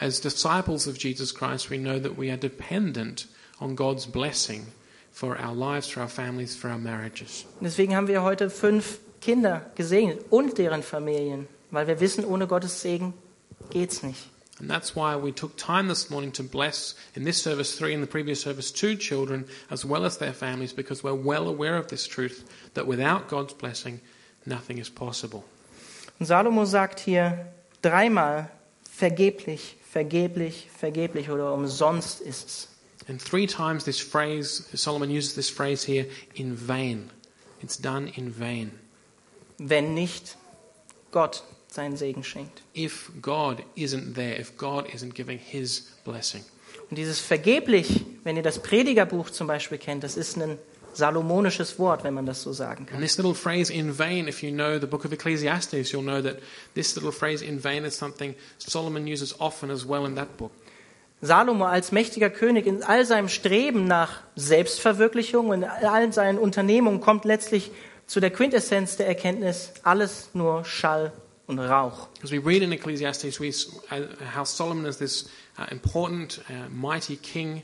As 0.00 0.20
disciples 0.20 0.86
of 0.86 0.96
Jesus 0.96 1.34
Christ, 1.34 1.70
we 1.70 1.76
know 1.76 1.98
that 1.98 2.16
we 2.16 2.30
are 2.30 2.38
dependent 2.38 3.28
on 3.60 3.76
God's 3.76 4.06
blessing 4.06 4.66
for 5.12 5.38
our 5.38 5.54
lives, 5.54 5.86
for 5.86 6.00
our 6.00 6.08
families, 6.08 6.56
for 6.56 6.70
our 6.70 6.78
marriages. 6.78 7.44
Deswegen 7.60 7.94
haben 7.94 8.08
wir 8.08 8.22
heute 8.22 8.48
fünf 8.48 9.00
Kinder 9.20 9.70
gesegnet 9.74 10.20
und 10.30 10.56
deren 10.56 10.82
Familien, 10.82 11.46
weil 11.70 11.86
wir 11.86 12.00
wissen, 12.00 12.24
ohne 12.24 12.46
Gottes 12.46 12.80
Segen 12.80 13.12
geht's 13.70 14.02
nicht. 14.02 14.30
And 14.58 14.70
that's 14.70 14.94
why 14.94 15.16
we 15.16 15.32
took 15.32 15.56
time 15.56 15.88
this 15.88 16.10
morning 16.10 16.30
to 16.32 16.42
bless, 16.42 16.94
in 17.14 17.24
this 17.24 17.42
service, 17.42 17.76
three, 17.76 17.94
in 17.94 18.00
the 18.00 18.06
previous 18.06 18.40
service, 18.40 18.70
two 18.70 18.96
children, 18.96 19.46
as 19.70 19.84
well 19.84 20.04
as 20.04 20.18
their 20.18 20.32
families, 20.32 20.72
because 20.72 21.02
we're 21.02 21.14
well 21.14 21.48
aware 21.48 21.76
of 21.76 21.88
this 21.88 22.06
truth 22.06 22.44
that 22.74 22.86
without 22.86 23.28
God's 23.28 23.54
blessing, 23.54 24.00
nothing 24.46 24.78
is 24.78 24.88
possible. 24.88 25.44
Und 26.20 26.26
Salomo 26.26 26.64
sagt 26.64 27.00
hier 27.00 27.46
dreimal 27.82 28.48
vergeblich, 28.88 29.76
vergeblich, 29.82 30.68
vergeblich 30.70 31.30
oder 31.30 31.52
umsonst 31.52 32.20
ist 32.20 32.46
es. 32.48 32.68
And 33.08 33.20
three 33.20 33.48
times 33.48 33.84
this 33.84 33.98
phrase, 33.98 34.68
Solomon 34.74 35.10
uses 35.10 35.34
this 35.34 35.50
phrase 35.50 35.82
here, 35.82 36.06
in 36.36 36.54
vain. 36.54 37.10
It's 37.60 37.76
done 37.76 38.12
in 38.16 38.30
vain. 38.30 38.70
wenn 39.58 39.94
nicht 39.94 40.36
Gott 41.10 41.44
seinen 41.72 41.96
Segen 41.96 42.24
schenkt. 42.24 42.62
If 42.76 43.10
God 43.20 43.62
isn't 43.76 44.14
there, 44.14 44.38
if 44.38 44.56
God 44.56 44.86
isn't 44.86 45.14
giving 45.14 45.38
his 45.38 45.88
blessing. 46.04 46.44
Und 46.90 46.96
dieses 46.96 47.20
vergeblich, 47.20 48.04
wenn 48.24 48.36
ihr 48.36 48.42
das 48.42 48.58
Predigerbuch 48.58 49.30
zum 49.30 49.46
Beispiel 49.46 49.78
kennt, 49.78 50.04
das 50.04 50.16
ist 50.16 50.36
ein 50.36 50.58
salomonisches 50.92 51.78
Wort, 51.78 52.04
wenn 52.04 52.14
man 52.14 52.26
das 52.26 52.42
so 52.42 52.52
sagen 52.52 52.86
kann. 52.86 52.96
And 52.96 53.04
this 53.04 53.16
little 53.16 53.34
phrase 53.34 53.72
in 53.72 53.98
vain, 53.98 54.28
if 54.28 54.42
you 54.42 54.50
know 54.50 54.78
the 54.78 54.86
book 54.86 55.04
of 55.04 55.12
Ecclesiastes, 55.12 55.90
you'll 55.90 56.02
know 56.02 56.20
that 56.20 56.38
this 56.74 56.94
little 56.94 57.12
phrase 57.12 57.44
in 57.44 57.62
vain 57.62 57.84
is 57.84 57.96
something 57.96 58.34
Solomon 58.58 59.06
uses 59.06 59.40
often 59.40 59.70
as 59.70 59.88
well 59.88 60.04
in 60.06 60.14
that 60.16 60.36
book. 60.36 60.52
Salomo 61.22 61.66
als 61.66 61.92
mächtiger 61.92 62.30
König 62.30 62.66
in 62.66 62.82
all 62.82 63.06
seinem 63.06 63.28
Streben 63.28 63.86
nach 63.86 64.22
Selbstverwirklichung 64.34 65.50
und 65.50 65.62
in 65.62 65.68
allen 65.68 66.10
seinen 66.10 66.36
Unternehmungen 66.36 67.00
kommt 67.00 67.24
letztlich 67.24 67.70
zu 68.06 68.18
der 68.18 68.30
Quintessenz 68.30 68.96
der 68.96 69.06
Erkenntnis, 69.06 69.72
alles 69.84 70.30
nur 70.34 70.64
Schall 70.64 71.12
und 71.46 71.58
Rauch. 71.58 72.08
As 72.22 72.30
we 72.30 72.38
read 72.38 72.62
in 72.62 72.72
Ecclesiastes, 72.72 73.40
we, 73.40 73.52
uh, 73.90 74.06
how 74.24 74.44
Solomon, 74.44 74.86
as 74.86 74.98
this 74.98 75.28
uh, 75.58 75.66
important, 75.70 76.40
uh, 76.48 76.68
mighty 76.70 77.16
king, 77.16 77.62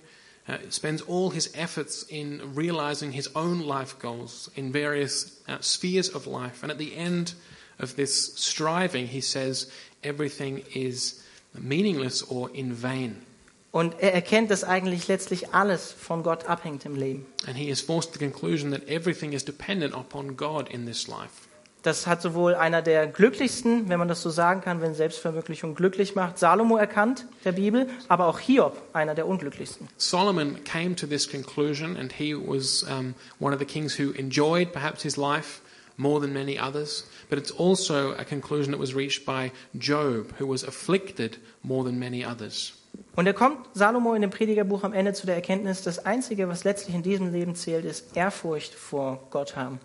uh, 0.48 0.56
spends 0.70 1.02
all 1.02 1.30
his 1.30 1.50
efforts 1.54 2.04
in 2.08 2.54
realizing 2.54 3.12
his 3.12 3.28
own 3.34 3.60
life 3.60 3.98
goals 3.98 4.50
in 4.56 4.72
various 4.72 5.40
uh, 5.48 5.58
spheres 5.60 6.08
of 6.08 6.26
life. 6.26 6.62
And 6.62 6.72
at 6.72 6.78
the 6.78 6.96
end 6.96 7.34
of 7.78 7.96
this 7.96 8.34
striving, 8.34 9.06
he 9.06 9.20
says, 9.20 9.70
everything 10.02 10.64
is 10.74 11.22
meaningless 11.54 12.22
or 12.22 12.50
in 12.50 12.72
vain. 12.72 13.24
Und 13.70 13.94
er 14.00 14.14
erkennt, 14.14 14.50
dass 14.50 14.64
eigentlich 14.64 15.08
letztlich 15.08 15.52
alles 15.52 15.92
von 15.92 16.22
Gott 16.22 16.46
abhängt 16.46 16.86
im 16.86 16.96
Leben. 16.96 17.26
And 17.46 17.56
he 17.56 17.68
is 17.68 17.82
forced 17.82 18.14
to 18.14 18.18
the 18.18 18.24
conclusion 18.24 18.70
that 18.70 18.88
everything 18.88 19.34
is 19.34 19.44
dependent 19.44 19.94
upon 19.94 20.36
God 20.36 20.68
in 20.68 20.86
this 20.86 21.06
life. 21.06 21.47
Das 21.82 22.06
hat 22.06 22.20
sowohl 22.20 22.54
einer 22.54 22.82
der 22.82 23.06
glücklichsten, 23.06 23.88
wenn 23.88 23.98
man 23.98 24.08
das 24.08 24.20
so 24.20 24.30
sagen 24.30 24.60
kann, 24.60 24.80
wenn 24.80 24.94
Selbstverwirklichung 24.94 25.74
glücklich 25.74 26.16
macht, 26.16 26.38
Salomo 26.38 26.76
erkannt, 26.76 27.26
der 27.44 27.52
Bibel, 27.52 27.88
aber 28.08 28.26
auch 28.26 28.40
Hiob, 28.40 28.76
einer 28.92 29.14
der 29.14 29.28
unglücklichsten. 29.28 29.88
Solomon 29.96 30.64
came 30.64 30.96
to 30.96 31.06
this 31.06 31.30
conclusion, 31.30 31.96
and 31.96 32.12
he 32.12 32.34
was 32.34 32.84
um, 32.84 33.14
one 33.38 33.54
of 33.54 33.60
the 33.60 33.64
kings 33.64 33.98
who 33.98 34.10
enjoyed 34.12 34.72
perhaps 34.72 35.02
his 35.02 35.16
life 35.16 35.60
more 35.96 36.20
than 36.20 36.32
many 36.32 36.58
others. 36.58 37.06
But 37.30 37.38
it's 37.38 37.52
also 37.52 38.12
a 38.12 38.24
conclusion 38.24 38.72
that 38.72 38.80
was 38.80 38.94
reached 38.94 39.24
by 39.24 39.52
Job, 39.78 40.32
who 40.38 40.46
was 40.46 40.64
afflicted 40.64 41.38
more 41.62 41.84
than 41.84 41.98
many 41.98 42.24
others. 42.24 42.74
Und 43.14 43.26
er 43.26 43.34
kommt, 43.34 43.58
Salomo, 43.74 44.14
in 44.14 44.22
dem 44.22 44.30
Predigerbuch 44.30 44.82
am 44.82 44.92
Ende 44.92 45.12
zu 45.12 45.26
der 45.26 45.36
Erkenntnis, 45.36 45.82
das 45.82 46.04
Einzige, 46.04 46.48
was 46.48 46.64
letztlich 46.64 46.96
in 46.96 47.02
diesem 47.02 47.32
Leben 47.32 47.54
zählt, 47.54 47.84
ist 47.84 48.16
Ehrfurcht 48.16 48.74
vor 48.74 49.26
Gott 49.30 49.56
haben. 49.56 49.78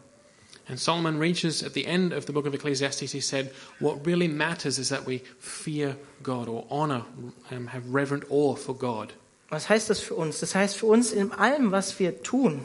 And 0.67 0.79
Solomon 0.79 1.19
reaches 1.19 1.61
at 1.61 1.73
the 1.73 1.85
end 1.85 2.13
of 2.13 2.25
the 2.25 2.31
book 2.31 2.45
of 2.45 2.53
Ecclesiastes, 2.53 3.11
he 3.11 3.19
said, 3.19 3.51
What 3.79 4.05
really 4.05 4.27
matters 4.29 4.79
is 4.79 4.89
that 4.89 5.05
we 5.05 5.19
fear 5.39 5.97
God 6.21 6.47
or 6.47 6.65
honor, 6.69 7.03
um, 7.51 7.67
have 7.67 7.93
reverent 7.93 8.23
awe 8.29 8.55
for 8.55 8.73
God. 8.73 9.13
Was 9.49 9.67
heißt 9.67 9.89
das 9.89 9.99
für 9.99 10.15
uns? 10.15 10.39
Das 10.39 10.55
heißt 10.55 10.77
für 10.77 10.87
uns, 10.87 11.11
in 11.11 11.31
allem, 11.33 11.71
was 11.71 11.99
wir 11.99 12.23
tun, 12.23 12.61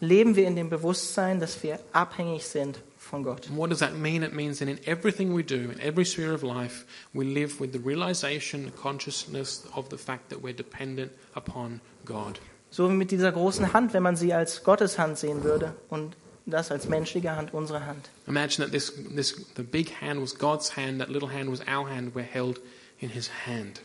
leben 0.00 0.36
wir 0.36 0.46
in 0.46 0.56
dem 0.56 0.70
Bewusstsein, 0.70 1.38
dass 1.38 1.62
wir 1.62 1.78
abhängig 1.92 2.44
sind 2.46 2.80
von 2.98 3.22
Gott. 3.22 3.46
And 3.48 3.58
what 3.58 3.70
does 3.70 3.80
that 3.80 3.94
mean? 3.94 4.22
It 4.22 4.32
means 4.32 4.58
that 4.58 4.68
in 4.68 4.78
everything 4.86 5.34
we 5.34 5.42
do, 5.42 5.70
in 5.70 5.78
every 5.80 6.04
sphere 6.04 6.32
of 6.32 6.42
life, 6.42 6.86
we 7.12 7.24
live 7.24 7.60
with 7.60 7.72
the 7.72 7.78
realization, 7.78 8.64
the 8.64 8.70
consciousness 8.70 9.64
of 9.74 9.90
the 9.90 9.98
fact 9.98 10.30
that 10.30 10.42
we're 10.42 10.56
dependent 10.56 11.12
upon 11.34 11.80
God. 12.04 12.40
So 12.70 12.88
wie 12.88 12.94
mit 12.94 13.10
dieser 13.10 13.30
großen 13.30 13.72
Hand, 13.72 13.92
wenn 13.92 14.02
man 14.02 14.16
sie 14.16 14.32
als 14.32 14.64
Gottes 14.64 14.98
Hand 14.98 15.18
sehen 15.18 15.44
würde 15.44 15.74
und 15.90 16.16
das 16.46 16.70
als 16.70 16.88
menschliche 16.88 17.34
Hand, 17.34 17.54
unsere 17.54 17.86
Hand. 17.86 18.10
Imagine 18.26 18.66
that 18.66 18.72
this, 18.72 18.92
this, 19.14 19.46
the 19.56 19.62
big 19.62 19.90
hand 20.00 20.20
was 20.20 20.38
God's 20.38 20.76
hand, 20.76 21.00
that 21.00 21.08
little 21.08 21.32
hand 21.32 21.50
was 21.50 21.60
our 21.60 21.88
hand, 21.88 22.14
we're 22.14 22.22
held 22.22 22.60
in 23.00 23.10
his 23.10 23.30
hand. 23.46 23.80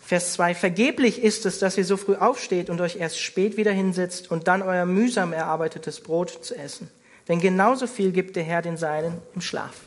Vers 0.00 0.34
2. 0.34 0.54
Vergeblich 0.54 1.22
ist 1.22 1.46
es, 1.46 1.58
dass 1.58 1.78
ihr 1.78 1.84
so 1.84 1.96
früh 1.96 2.16
aufsteht 2.16 2.68
und 2.68 2.80
euch 2.80 2.96
erst 2.96 3.18
spät 3.18 3.56
wieder 3.56 3.72
hinsetzt 3.72 4.30
und 4.30 4.46
dann 4.48 4.60
euer 4.60 4.84
mühsam 4.84 5.32
erarbeitetes 5.32 6.00
Brot 6.00 6.44
zu 6.44 6.54
essen. 6.54 6.88
Denn 7.28 7.40
genauso 7.40 7.86
viel 7.86 8.12
gibt 8.12 8.36
der 8.36 8.42
Herr 8.42 8.62
den 8.62 8.76
Seinen 8.76 9.22
im 9.34 9.40
Schlaf. 9.40 9.86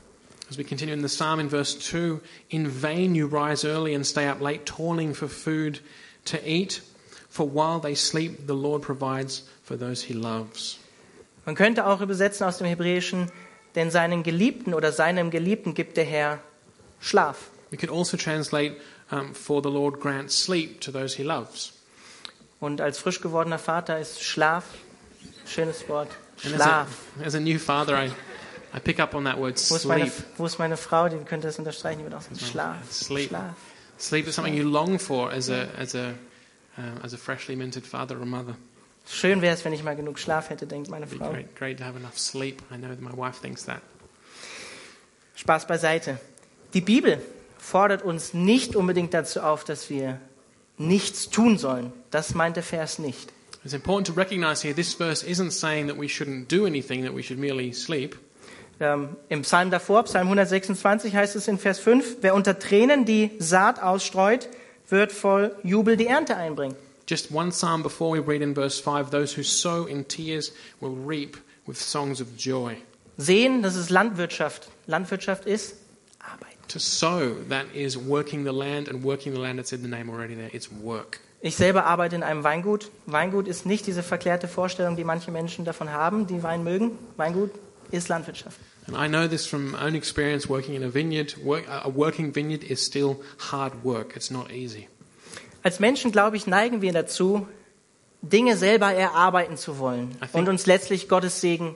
As 0.49 0.57
we 0.57 0.63
continue 0.63 0.93
in 0.93 1.01
the 1.01 1.07
psalm 1.07 1.39
in 1.39 1.49
verse 1.49 1.77
2, 1.79 2.19
in 2.49 2.67
vain 2.67 3.15
you 3.15 3.27
rise 3.27 3.67
early 3.67 3.95
and 3.95 4.05
stay 4.05 4.27
up 4.27 4.41
late, 4.41 4.65
toiling 4.65 5.13
for 5.13 5.27
food 5.27 5.81
to 6.25 6.37
eat, 6.45 6.81
for 7.29 7.47
while 7.47 7.79
they 7.79 7.95
sleep, 7.95 8.47
the 8.47 8.53
Lord 8.53 8.81
provides 8.81 9.43
for 9.63 9.75
those 9.75 10.03
he 10.03 10.13
loves. 10.13 10.77
Man 11.45 11.55
könnte 11.55 11.85
auch 11.85 12.01
übersetzen 12.01 12.45
aus 12.45 12.57
dem 12.57 12.67
Hebräischen, 12.67 13.31
denn 13.75 13.91
seinen 13.91 14.23
Geliebten 14.23 14.73
oder 14.73 14.91
seinem 14.91 15.29
Geliebten 15.31 15.73
gibt 15.73 15.97
der 15.97 16.05
Herr 16.05 16.39
Schlaf. 16.99 17.49
We 17.71 17.77
could 17.77 17.91
also 17.91 18.17
translate, 18.17 18.77
um, 19.11 19.33
for 19.35 19.61
the 19.61 19.69
Lord 19.69 19.99
grants 19.99 20.43
sleep 20.43 20.81
to 20.81 20.91
those 20.91 21.15
he 21.15 21.23
loves. 21.23 21.73
Und 22.59 22.81
als 22.81 22.99
frisch 22.99 23.21
gewordener 23.21 23.59
Vater 23.59 23.99
ist 23.99 24.23
Schlaf, 24.23 24.63
schönes 25.45 25.87
Wort, 25.89 26.09
Schlaf. 26.37 26.87
as 27.19 27.21
a, 27.21 27.25
as 27.25 27.35
a 27.35 27.39
new 27.39 27.59
father, 27.59 28.05
I, 28.05 28.07
I 28.75 28.79
pick 28.79 28.99
up 28.99 29.13
on 29.13 29.25
that 29.25 29.37
word 29.37 29.59
Wo 29.69 29.75
ist, 29.75 29.85
meine, 29.85 30.09
sleep. 30.09 30.25
wo 30.37 30.45
ist 30.45 30.57
meine 30.57 30.77
Frau? 30.77 31.09
Die 31.09 31.17
könnte 31.17 31.47
das 31.47 31.59
unterstreichen. 31.59 31.99
Die 31.99 32.05
wird 32.05 32.15
auch 32.15 32.21
sagen, 32.21 32.39
Schlaf, 32.39 32.91
Sleep. 32.91 33.29
Schlaf. 33.29 33.55
Sleep 33.99 34.27
is 34.27 34.35
something 34.35 34.55
you 34.55 34.67
long 34.67 34.99
for 34.99 35.31
as 35.31 35.49
a, 35.49 35.67
as 35.77 35.95
a, 35.95 36.13
uh, 36.77 36.81
as 37.03 37.13
a 37.13 37.17
freshly 37.17 37.55
minted 37.55 37.85
father 37.85 38.19
or 38.19 38.25
mother. 38.25 38.55
Schön 39.07 39.41
wäre 39.41 39.53
es, 39.53 39.63
wenn 39.63 39.74
ich 39.74 39.83
mal 39.83 39.95
genug 39.95 40.17
Schlaf 40.19 40.50
hätte, 40.50 40.65
denkt 40.65 40.89
meine 40.89 41.07
Frau. 41.07 41.29
great, 41.29 41.55
great 41.55 41.77
to 41.77 41.83
have 41.83 41.97
enough 41.97 42.17
sleep. 42.17 42.62
I 42.71 42.77
know 42.77 42.89
that 42.89 43.01
my 43.01 43.12
wife 43.15 43.39
thinks 43.41 43.65
that. 43.65 43.81
Spaß 45.35 45.67
beiseite. 45.67 46.19
Die 46.74 46.81
Bibel 46.81 47.21
fordert 47.57 48.03
uns 48.03 48.33
nicht 48.33 48.75
unbedingt 48.75 49.13
dazu 49.13 49.41
auf, 49.41 49.63
dass 49.63 49.89
wir 49.89 50.19
nichts 50.77 51.29
tun 51.29 51.57
sollen. 51.57 51.93
Das 52.12 52.33
meint 52.33 52.55
der 52.55 52.63
Vers 52.63 53.00
nicht. 53.00 53.31
It's 53.63 53.74
important 53.74 54.07
to 54.07 54.13
recognize 54.13 54.62
here 54.62 54.75
this 54.75 54.93
verse 54.93 55.25
isn't 55.25 55.51
saying 55.51 55.88
that 55.88 55.97
we 55.97 56.05
shouldn't 56.05 56.47
do 56.47 56.65
anything, 56.65 57.03
that 57.03 57.15
we 57.15 57.24
should 57.24 57.39
merely 57.39 57.74
sleep. 57.74 58.17
Ähm, 58.79 59.15
Im 59.29 59.41
Psalm 59.43 59.71
davor, 59.71 60.03
Psalm 60.03 60.27
126, 60.27 61.15
heißt 61.15 61.35
es 61.35 61.47
in 61.47 61.57
Vers 61.57 61.79
5, 61.79 62.17
wer 62.21 62.35
unter 62.35 62.59
Tränen 62.59 63.05
die 63.05 63.31
Saat 63.39 63.81
ausstreut, 63.81 64.50
wird 64.89 65.12
voll 65.12 65.55
Jubel 65.63 65.97
die 65.97 66.07
Ernte 66.07 66.35
einbringen. 66.35 66.75
Just 67.07 67.31
one 67.31 67.51
psalm 67.51 67.83
before 67.83 68.09
we 68.09 68.19
read 68.19 68.41
in 68.41 68.53
verse 68.53 68.79
5 68.79 69.12
those 69.12 69.33
who 69.33 69.43
sow 69.43 69.85
in 69.85 70.05
tears 70.05 70.51
will 70.81 70.95
reap 70.95 71.38
with 71.67 71.77
songs 71.77 72.19
of 72.19 72.35
joy. 72.35 72.77
Sehen, 73.17 73.62
das 73.62 73.75
ist 73.75 73.89
Landwirtschaft. 73.89 74.69
Landwirtschaft 74.88 75.45
ist 75.45 75.75
Arbeit. 76.19 76.55
To 76.69 76.79
sow, 76.79 77.35
that 77.50 77.67
is 77.74 77.95
working 77.95 78.43
the 78.43 78.51
land, 78.51 78.88
and 78.88 79.03
working 79.03 79.33
the 79.33 79.39
land, 79.39 79.59
it's 79.59 79.71
in 79.71 79.81
the 79.83 79.88
name 79.88 80.09
already 80.09 80.35
there, 80.35 80.50
it's 80.51 80.69
work. 80.71 81.19
Ich 81.41 81.55
selber 81.55 81.85
arbeite 81.85 82.15
in 82.15 82.24
einem 82.24 82.43
Weingut. 82.43 82.89
Weingut 83.05 83.47
ist 83.47 83.67
nicht 83.67 83.85
diese 83.85 84.01
verklärte 84.01 84.47
Vorstellung, 84.47 84.95
die 84.95 85.03
manche 85.03 85.29
Menschen 85.29 85.63
davon 85.63 85.91
haben, 85.91 86.25
die 86.25 86.41
Wein 86.41 86.63
mögen. 86.63 86.97
Weingut 87.17 87.51
ist 87.91 88.09
Landwirtschaft. 88.09 88.59
And 88.88 88.97
I 88.97 89.07
know 89.07 89.27
this 89.27 89.45
from 89.45 89.75
own 89.75 89.93
experience 89.95 90.50
working 90.50 90.75
in 90.75 90.83
a 90.83 90.89
vineyard. 90.91 91.35
Work, 91.43 91.65
a 91.69 91.89
working 91.89 92.33
vineyard 92.33 92.63
is 92.63 92.83
still 92.83 93.17
hard 93.51 93.83
work, 93.83 94.15
it's 94.15 94.31
not 94.31 94.51
easy. 94.51 94.88
Als 95.65 95.79
Menschen, 95.79 96.12
glaube 96.12 96.38
ich, 96.38 96.45
neigen 96.45 96.84
wir 96.84 96.93
dazu, 96.93 97.48
Dinge 98.22 98.55
selber 98.55 98.93
erarbeiten 98.93 99.57
zu 99.57 99.79
wollen 99.79 100.15
und 100.31 100.48
uns 100.48 100.67
letztlich 100.67 101.10
Gottes 101.10 101.41
Segen 101.41 101.74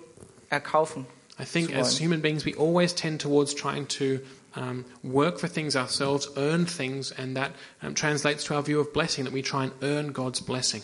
erkaufen. 0.51 1.07
I 1.39 1.43
think 1.43 1.75
as 1.75 1.99
human 1.99 2.21
beings, 2.21 2.45
we 2.45 2.53
always 2.55 2.93
tend 2.93 3.19
towards 3.19 3.55
trying 3.55 3.87
to 3.87 4.19
um, 4.55 4.85
work 5.01 5.39
for 5.39 5.49
things 5.49 5.75
ourselves, 5.75 6.29
earn 6.37 6.67
things, 6.67 7.11
and 7.11 7.35
that 7.35 7.53
um, 7.81 7.95
translates 7.95 8.43
to 8.43 8.53
our 8.53 8.63
view 8.63 8.79
of 8.79 8.93
blessing, 8.93 9.25
that 9.25 9.33
we 9.33 9.41
try 9.41 9.63
and 9.63 9.73
earn 9.81 10.13
God's 10.13 10.39
blessing. 10.39 10.83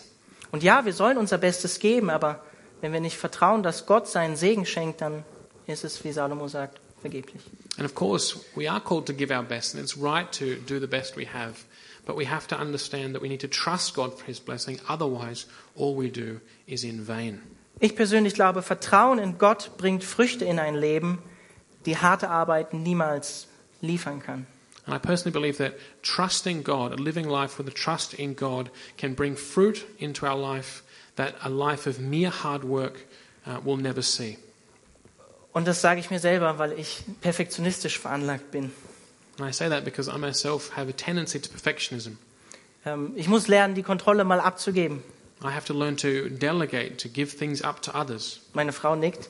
Und 0.50 0.64
ja, 0.64 0.84
wir 0.84 0.92
sollen 0.92 1.16
unser 1.16 1.38
Bestes 1.38 1.78
geben, 1.78 2.10
aber 2.10 2.42
wenn 2.80 2.92
wir 2.92 3.00
nicht 3.00 3.18
vertrauen, 3.18 3.62
dass 3.62 3.86
Gott 3.86 4.08
seinen 4.08 4.34
Segen 4.34 4.66
schenkt, 4.66 5.00
dann 5.00 5.22
ist 5.68 5.84
es, 5.84 6.02
wie 6.02 6.10
Salomo 6.10 6.48
sagt, 6.48 6.80
vergeblich. 7.02 7.42
And 7.76 7.86
of 7.86 7.94
course, 7.94 8.40
we 8.56 8.68
are 8.68 8.80
called 8.80 9.06
to 9.06 9.12
give 9.12 9.32
our 9.32 9.44
best, 9.44 9.76
and 9.76 9.84
it's 9.84 9.96
right 9.96 10.28
to 10.32 10.56
do 10.66 10.80
the 10.80 10.88
best 10.88 11.16
we 11.16 11.28
have. 11.32 11.54
But 12.06 12.16
we 12.16 12.24
have 12.24 12.46
to 12.48 12.56
understand 12.56 13.14
that 13.14 13.20
we 13.20 13.28
need 13.28 13.40
to 13.40 13.48
trust 13.48 13.94
God 13.94 14.18
for 14.18 14.24
His 14.24 14.40
blessing, 14.40 14.80
otherwise, 14.88 15.46
all 15.74 15.94
we 15.94 16.08
do 16.08 16.40
is 16.66 16.84
in 16.84 17.04
vain. 17.04 17.42
Ich 17.80 17.94
persönlich 17.94 18.34
glaube, 18.34 18.62
Vertrauen 18.62 19.18
in 19.18 19.36
Gott 19.36 19.72
bringt 19.76 20.02
Früchte 20.02 20.46
in 20.46 20.58
ein 20.58 20.74
Leben, 20.74 21.18
die 21.84 21.98
harte 21.98 22.30
Arbeit 22.30 22.72
niemals 22.72 23.48
liefern 23.82 24.22
kann. 24.22 24.46
And 24.86 24.94
I 24.94 24.98
personally 24.98 25.32
believe 25.32 25.58
that 25.58 25.74
trusting 26.02 26.62
God, 26.62 26.92
a 26.92 26.96
living 26.96 27.28
life 27.28 27.58
with 27.58 27.66
a 27.66 27.74
trust 27.74 28.14
in 28.14 28.36
God, 28.36 28.70
can 28.96 29.14
bring 29.14 29.36
fruit 29.36 29.84
into 29.98 30.26
our 30.26 30.38
life 30.38 30.84
that 31.16 31.34
a 31.42 31.48
life 31.48 31.88
of 31.88 31.98
mere 31.98 32.30
hard 32.30 32.62
work 32.62 33.04
uh, 33.46 33.58
will 33.64 33.76
never 33.76 34.00
see. 34.00 34.38
Und 35.52 35.66
das 35.66 35.80
sage 35.80 36.00
ich 36.00 36.10
mir 36.10 36.20
selber, 36.20 36.58
weil 36.58 36.72
ich 36.78 37.02
perfektionistisch 37.20 37.98
veranlagt 37.98 38.50
bin. 38.50 38.70
And 39.38 39.48
I 39.48 39.52
say 39.52 39.68
that 39.68 39.84
because 39.84 40.08
I 40.10 40.16
myself 40.18 40.76
have 40.76 40.88
a 40.88 40.92
tendency 40.92 41.38
to 41.40 41.48
perfectionism. 41.50 42.18
Ähm, 42.84 43.12
Ich 43.16 43.28
muss 43.28 43.48
lernen, 43.48 43.74
die 43.74 43.82
Kontrolle 43.82 44.24
mal 44.24 44.40
abzugeben. 44.40 45.02
I 45.42 45.48
have 45.48 45.66
to 45.66 45.74
learn 45.74 45.96
to 45.98 46.28
delegate, 46.30 46.96
to 46.98 47.08
give 47.08 47.36
things 47.36 47.60
up 47.62 47.82
to 47.82 47.92
others. 47.94 48.40
Meine 48.54 48.72
Frau 48.72 48.96
nickt. 48.96 49.28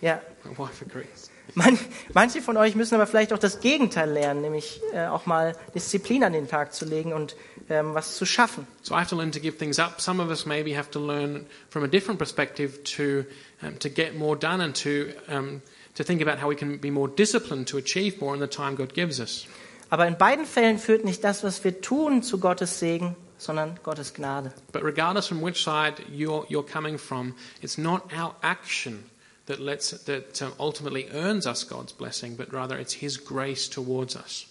Ja, 0.00 0.20
My 0.44 0.56
wife 0.58 0.84
agrees. 0.84 1.30
man, 1.54 1.78
manche 2.12 2.40
von 2.42 2.56
euch 2.56 2.74
müssen 2.74 2.94
aber 2.94 3.06
vielleicht 3.06 3.32
auch 3.32 3.38
das 3.38 3.60
Gegenteil 3.60 4.10
lernen, 4.10 4.42
nämlich 4.42 4.80
äh, 4.92 5.06
auch 5.06 5.26
mal 5.26 5.56
Disziplin 5.74 6.22
an 6.24 6.32
den 6.32 6.46
Tag 6.48 6.74
zu 6.74 6.84
legen 6.84 7.12
und 7.12 7.36
ähm, 7.70 7.94
was 7.94 8.16
zu 8.16 8.26
schaffen. 8.26 8.66
So 8.82 8.94
I 8.94 8.98
have 8.98 9.08
to 9.10 9.16
learn 9.16 9.32
to 9.32 9.40
give 9.40 9.56
things 9.58 9.78
up. 9.78 10.00
Some 10.00 10.22
of 10.22 10.28
us 10.28 10.46
maybe 10.46 10.76
have 10.76 10.90
to 10.92 11.00
learn 11.00 11.46
from 11.70 11.82
a 11.84 11.86
different 11.88 12.18
perspective 12.18 12.82
to, 12.96 13.24
um, 13.66 13.78
to 13.78 13.88
get 13.88 14.16
more 14.16 14.36
done 14.36 14.62
and 14.62 14.76
to, 14.82 15.06
um, 15.28 15.62
to 15.94 16.04
think 16.04 16.20
about 16.20 16.38
how 16.38 16.48
we 16.48 16.56
can 16.56 16.78
be 16.78 16.90
more 16.90 17.08
disciplined 17.08 17.66
to 17.68 17.78
achieve 17.78 18.20
more 18.20 18.34
in 18.34 18.40
the 18.40 18.46
time 18.46 18.76
God 18.76 18.94
gives 18.94 19.20
us. 19.20 19.46
Aber 19.90 20.06
in 20.06 20.16
beiden 20.16 20.46
Fällen 20.46 20.78
führt 20.78 21.04
nicht 21.04 21.22
das, 21.22 21.44
was 21.44 21.62
wir 21.62 21.80
tun, 21.80 22.22
zu 22.22 22.38
Gottes 22.38 22.80
Segen, 22.80 23.14
sondern 23.38 23.78
Gottes 23.82 24.14
Gnade. 24.14 24.52
But 24.72 24.82
regardless 24.82 25.26
from 25.28 25.42
which 25.42 25.62
side 25.62 25.94
you're, 26.10 26.46
you're 26.48 26.66
coming 26.66 26.98
from, 26.98 27.34
it's 27.62 27.78
not 27.78 28.12
our 28.12 28.34
action 28.42 29.04
that 29.46 29.60
lets 29.60 29.90
that 30.04 30.42
ultimately 30.58 31.08
earns 31.12 31.46
us 31.46 31.64
God's 31.64 31.92
blessing, 31.92 32.34
but 32.36 32.52
rather 32.52 32.76
it's 32.78 32.94
His 32.94 33.18
grace 33.18 33.68
towards 33.68 34.16
us. 34.16 34.46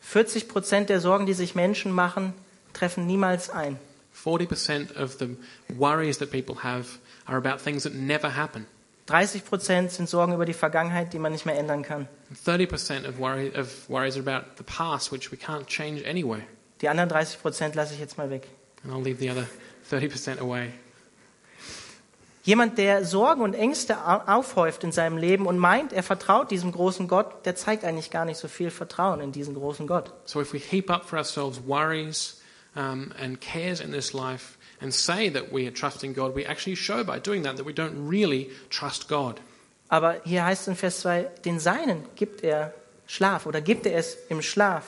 40 0.00 0.46
Prozent 0.48 0.88
der 0.88 1.00
Sorgen, 1.00 1.26
die 1.26 1.32
sich 1.32 1.54
Menschen 1.54 1.90
machen, 1.90 2.32
treffen 2.72 3.06
niemals 3.06 3.50
ein. 3.50 3.78
40% 4.14 4.96
of 4.96 5.18
the 5.18 5.36
worries 5.76 6.18
that 6.18 6.30
people 6.30 6.56
have 6.62 6.98
are 7.26 7.36
about 7.36 7.60
things 7.60 7.82
that 7.82 7.94
never 7.94 8.30
happen. 8.30 8.66
30 9.06 9.44
Prozent 9.44 9.92
sind 9.92 10.08
Sorgen 10.08 10.32
über 10.34 10.44
die 10.44 10.52
Vergangenheit, 10.52 11.12
die 11.12 11.18
man 11.18 11.32
nicht 11.32 11.46
mehr 11.46 11.56
ändern 11.58 11.82
kann. 11.82 12.08
30% 12.44 13.08
of, 13.08 13.18
worry, 13.18 13.52
of 13.56 13.88
worries 13.88 14.16
are 14.16 14.22
about 14.28 14.46
the 14.58 14.64
past, 14.64 15.12
which 15.12 15.30
we 15.30 15.36
can't 15.36 15.66
change 15.66 16.04
anyway. 16.08 16.40
Die 16.80 16.88
anderen 16.88 17.08
30 17.08 17.40
Prozent 17.40 17.74
lasse 17.76 17.94
ich 17.94 18.00
jetzt 18.00 18.18
mal 18.18 18.30
weg. 18.30 18.48
And 18.82 18.92
I'll 18.92 19.02
leave 19.02 19.18
the 19.20 19.30
other 19.30 19.46
30% 19.90 20.40
away. 20.40 20.70
Jemand, 22.44 22.78
der 22.78 23.04
Sorgen 23.04 23.40
und 23.42 23.54
Ängste 23.54 23.96
au- 24.06 24.22
aufhäuft 24.38 24.84
in 24.84 24.92
seinem 24.92 25.16
Leben 25.16 25.46
und 25.46 25.58
meint, 25.58 25.92
er 25.92 26.04
vertraut 26.04 26.50
diesem 26.52 26.70
großen 26.70 27.08
Gott, 27.08 27.44
der 27.44 27.56
zeigt 27.56 27.84
eigentlich 27.84 28.10
gar 28.12 28.24
nicht 28.24 28.38
so 28.38 28.46
viel 28.46 28.70
Vertrauen 28.70 29.20
in 29.20 29.32
diesen 29.32 29.54
großen 29.54 29.86
Gott. 29.88 30.12
So 30.26 30.40
if 30.40 30.52
we 30.52 30.58
heap 30.58 30.88
up 30.90 31.04
for 31.04 31.18
ourselves 31.18 31.60
worries 31.66 32.40
um, 32.76 33.10
and 33.20 33.40
cares 33.40 33.80
in 33.80 33.90
this 33.90 34.12
life 34.12 34.56
and 34.80 34.92
say 34.92 35.28
that 35.30 35.52
we 35.52 35.66
are 35.66 35.72
trusting 35.72 36.14
God, 36.14 36.34
we 36.34 36.44
actually 36.44 36.76
show 36.76 37.04
by 37.04 37.18
doing 37.18 37.42
that 37.44 37.56
that 37.56 37.64
we 37.64 37.72
don't 37.72 38.08
really 38.08 38.50
trust 38.70 39.08
God. 39.08 39.40
Aber 39.88 40.20
hier 40.24 40.44
heißt 40.44 40.62
es 40.62 40.68
in 40.68 40.76
Vers 40.76 41.00
2, 41.00 41.30
den 41.44 41.60
Seinen 41.60 42.04
gibt 42.16 42.42
er 42.42 42.74
Schlaf 43.06 43.46
oder 43.46 43.60
gibt 43.60 43.86
er 43.86 43.96
es 43.96 44.16
im 44.28 44.42
Schlaf. 44.42 44.84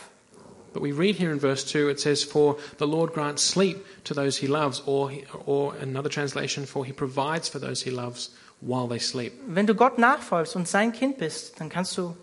But 0.72 0.82
we 0.82 0.92
read 0.92 1.16
here 1.16 1.32
in 1.32 1.40
verse 1.40 1.64
2, 1.64 1.88
it 1.88 2.00
says, 2.00 2.22
For 2.22 2.58
the 2.78 2.86
Lord 2.86 3.14
grants 3.14 3.42
sleep 3.42 3.84
to 4.04 4.14
those 4.14 4.36
he 4.36 4.46
loves, 4.46 4.82
or, 4.86 5.10
he, 5.10 5.24
or 5.46 5.74
another 5.80 6.10
translation, 6.10 6.66
For 6.66 6.84
he 6.84 6.92
provides 6.92 7.48
for 7.48 7.58
those 7.58 7.82
he 7.82 7.90
loves 7.90 8.30
while 8.60 8.86
they 8.86 8.98
sleep. 8.98 9.32
Wenn 9.46 9.66
du 9.66 9.74
Gott 9.74 9.98
nachfolgst 9.98 10.56
und 10.56 10.68
sein 10.68 10.92
Kind 10.92 11.18
bist, 11.18 11.58
dann 11.58 11.68
kannst 11.68 11.96
du 11.96 12.14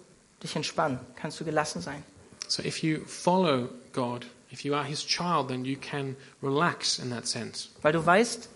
dich 0.43 0.55
entspannen, 0.55 0.99
kannst 1.15 1.39
du 1.39 1.45
gelassen 1.45 1.81
sein. 1.81 2.03
So 2.47 2.61
if 2.63 2.83
you 2.83 2.99
follow 3.05 3.69
God, 3.93 4.25
if 4.55 4.63
you 4.63 4.73
are 4.73 4.85
his 4.85 5.03
child, 5.03 5.49
then 5.49 5.65
you 5.65 5.75
can 5.75 6.15
relax 6.41 6.97
in 6.97 7.09
that 7.09 7.27
sense. 7.27 7.67
Weil 7.81 7.91
du 7.91 8.05
weißt, 8.05 8.47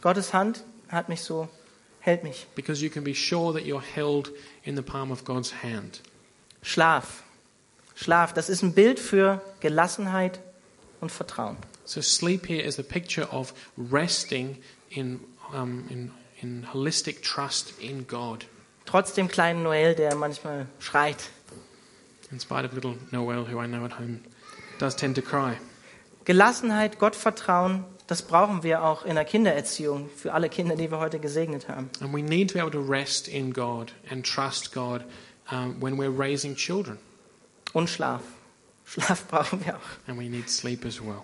Gottes 0.00 0.32
Hand 0.32 0.64
hat 0.88 1.10
mich 1.10 1.20
so, 1.20 1.48
hält 2.00 2.24
mich. 2.24 2.46
Because 2.54 2.82
you 2.82 2.88
can 2.88 3.04
be 3.04 3.12
sure 3.12 3.52
that 3.52 3.66
you're 3.66 3.82
held 3.82 4.30
in 4.64 4.76
the 4.76 4.82
palm 4.82 5.12
of 5.12 5.24
God's 5.24 5.62
hand. 5.62 6.00
Schlaf. 6.62 7.22
Schlaf, 7.94 8.32
das 8.32 8.48
ist 8.48 8.62
ein 8.62 8.72
Bild 8.72 8.98
für 8.98 9.42
Gelassenheit 9.60 10.40
und 11.02 11.12
Vertrauen. 11.12 11.58
So 11.84 12.00
sleep 12.00 12.46
here 12.46 12.62
is 12.62 12.78
a 12.78 12.82
picture 12.82 13.28
of 13.30 13.52
resting 13.76 14.56
in, 14.88 15.20
um, 15.52 15.84
in, 15.90 16.12
in 16.40 16.66
holistic 16.72 17.22
trust 17.22 17.74
in 17.78 18.06
God. 18.06 18.46
Trotz 18.86 19.12
dem 19.12 19.28
kleinen 19.28 19.64
Noel, 19.64 19.94
der 19.94 20.14
manchmal 20.14 20.66
schreit. 20.78 21.28
In 22.30 22.40
spite 22.40 22.64
of 22.64 22.72
little 22.72 22.96
Noel, 23.10 23.44
who 23.44 23.60
I 23.60 23.66
know 23.66 23.84
at 23.84 23.98
home 23.98 24.20
does 24.80 24.96
tend 24.96 25.16
to 25.16 25.22
cry. 25.22 25.56
Gelassenheit, 26.24 26.98
Gottvertrauen, 26.98 27.84
das 28.06 28.22
brauchen 28.22 28.62
wir 28.62 28.82
auch 28.82 29.04
in 29.04 29.14
der 29.14 29.24
Kindererziehung 29.24 30.08
für 30.16 30.34
alle 30.34 30.48
Kinder, 30.48 30.76
die 30.76 30.90
wir 30.90 30.98
heute 30.98 31.20
gesegnet 31.20 31.68
haben. 31.68 31.90
And 32.00 32.12
we 32.12 32.22
need 32.22 32.50
to 32.50 32.54
be 32.54 32.60
able 32.60 32.72
to 32.72 32.80
rest 32.80 33.28
in 33.28 33.52
God 33.52 33.92
and 34.10 34.26
trust 34.26 34.72
God 34.72 35.04
um, 35.50 35.80
when 35.80 35.96
we're 35.96 36.16
raising 36.16 36.56
children. 36.56 36.98
Und 37.72 37.88
Schlaf. 37.88 38.22
Schlaf 38.84 39.26
brauchen 39.28 39.64
wir 39.64 39.76
auch. 39.76 40.08
And 40.08 40.18
we 40.18 40.28
need 40.28 40.50
sleep 40.50 40.84
as 40.84 41.00
well. 41.00 41.22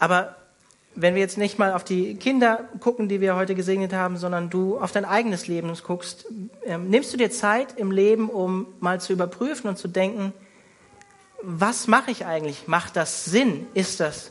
Aber 0.00 0.36
wenn 0.96 1.14
wir 1.14 1.20
jetzt 1.20 1.38
nicht 1.38 1.58
mal 1.58 1.72
auf 1.72 1.84
die 1.84 2.16
Kinder 2.16 2.68
gucken, 2.80 3.08
die 3.08 3.20
wir 3.20 3.36
heute 3.36 3.54
gesegnet 3.54 3.92
haben, 3.92 4.16
sondern 4.16 4.50
du 4.50 4.78
auf 4.78 4.92
dein 4.92 5.04
eigenes 5.04 5.46
Leben 5.46 5.72
guckst, 5.84 6.26
ähm, 6.64 6.88
nimmst 6.88 7.12
du 7.12 7.16
dir 7.16 7.30
Zeit 7.30 7.78
im 7.78 7.90
Leben, 7.92 8.30
um 8.30 8.66
mal 8.80 9.00
zu 9.00 9.12
überprüfen 9.12 9.68
und 9.68 9.76
zu 9.76 9.88
denken, 9.88 10.32
was 11.42 11.86
mache 11.86 12.10
ich 12.10 12.24
eigentlich? 12.24 12.66
Macht 12.66 12.96
das 12.96 13.24
Sinn? 13.24 13.66
Ist 13.74 14.00
das 14.00 14.30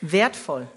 wertvoll? 0.00 0.68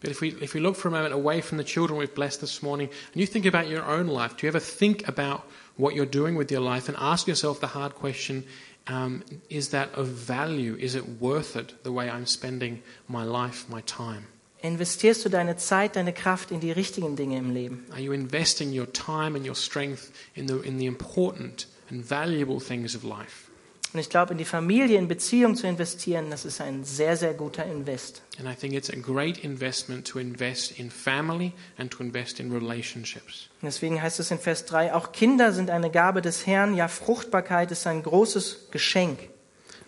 But 0.00 0.10
if 0.10 0.20
we, 0.20 0.28
if 0.40 0.52
we 0.52 0.60
look 0.60 0.74
for 0.74 0.88
a 0.88 0.90
moment 0.90 1.14
away 1.14 1.40
from 1.40 1.58
the 1.58 1.64
children 1.64 1.96
we've 1.96 2.14
blessed 2.14 2.40
this 2.40 2.60
morning, 2.60 2.88
and 3.12 3.20
you 3.20 3.26
think 3.26 3.46
about 3.46 3.68
your 3.68 3.84
own 3.84 4.08
life, 4.08 4.36
do 4.36 4.46
you 4.46 4.48
ever 4.48 4.60
think 4.60 5.06
about 5.06 5.42
what 5.76 5.94
you're 5.94 6.10
doing 6.10 6.34
with 6.34 6.50
your 6.50 6.60
life 6.60 6.88
and 6.88 6.96
ask 6.98 7.28
yourself 7.28 7.60
the 7.60 7.68
hard 7.68 7.94
question 7.94 8.44
um, 8.88 9.22
is 9.48 9.68
that 9.68 9.94
of 9.94 10.08
value? 10.08 10.76
Is 10.78 10.96
it 10.96 11.20
worth 11.20 11.54
it 11.54 11.84
the 11.84 11.92
way 11.92 12.10
I'm 12.10 12.26
spending 12.26 12.82
my 13.08 13.22
life, 13.24 13.68
my 13.68 13.80
time? 13.82 14.26
Investierst 14.60 15.24
du 15.24 15.28
deine 15.28 15.56
Zeit, 15.56 15.96
deine 15.96 16.12
Kraft 16.12 16.52
in 16.52 16.60
die 16.60 16.72
richtigen 16.72 17.16
Dinge 17.16 17.36
im 17.36 17.52
Leben? 17.52 17.84
Are 17.92 18.00
you 18.00 18.12
investing 18.12 18.72
your 18.72 18.86
time 18.92 19.36
and 19.36 19.44
your 19.44 19.56
strength 19.56 20.12
in 20.34 20.46
the, 20.46 20.60
in 20.62 20.78
the 20.78 20.86
important 20.86 21.66
and 21.90 22.04
valuable 22.04 22.60
things 22.60 22.94
of 22.94 23.04
life? 23.04 23.51
Und 23.92 24.00
ich 24.00 24.08
glaube, 24.08 24.32
in 24.32 24.38
die 24.38 24.46
Familie, 24.46 24.98
in 24.98 25.06
Beziehung 25.06 25.54
zu 25.54 25.66
investieren, 25.66 26.30
das 26.30 26.46
ist 26.46 26.62
ein 26.62 26.82
sehr, 26.84 27.16
sehr 27.16 27.34
guter 27.34 27.66
Invest. 27.66 28.22
And 28.38 28.48
I 28.48 28.54
think 28.54 28.72
it's 28.72 28.88
a 28.88 28.96
great 28.96 29.44
investment 29.44 30.06
to 30.08 30.18
invest 30.18 30.78
in 30.78 30.90
family 30.90 31.52
and 31.76 31.90
to 31.90 32.02
invest 32.02 32.40
in 32.40 32.50
relationships. 32.50 33.50
Und 33.60 33.66
deswegen 33.66 34.00
heißt 34.00 34.18
es 34.18 34.30
in 34.30 34.38
Vers 34.38 34.64
3, 34.64 34.94
auch 34.94 35.12
Kinder 35.12 35.52
sind 35.52 35.68
eine 35.68 35.90
Gabe 35.90 36.22
des 36.22 36.46
Herrn, 36.46 36.74
ja 36.74 36.88
Fruchtbarkeit 36.88 37.70
ist 37.70 37.86
ein 37.86 38.02
großes 38.02 38.68
Geschenk. 38.70 39.18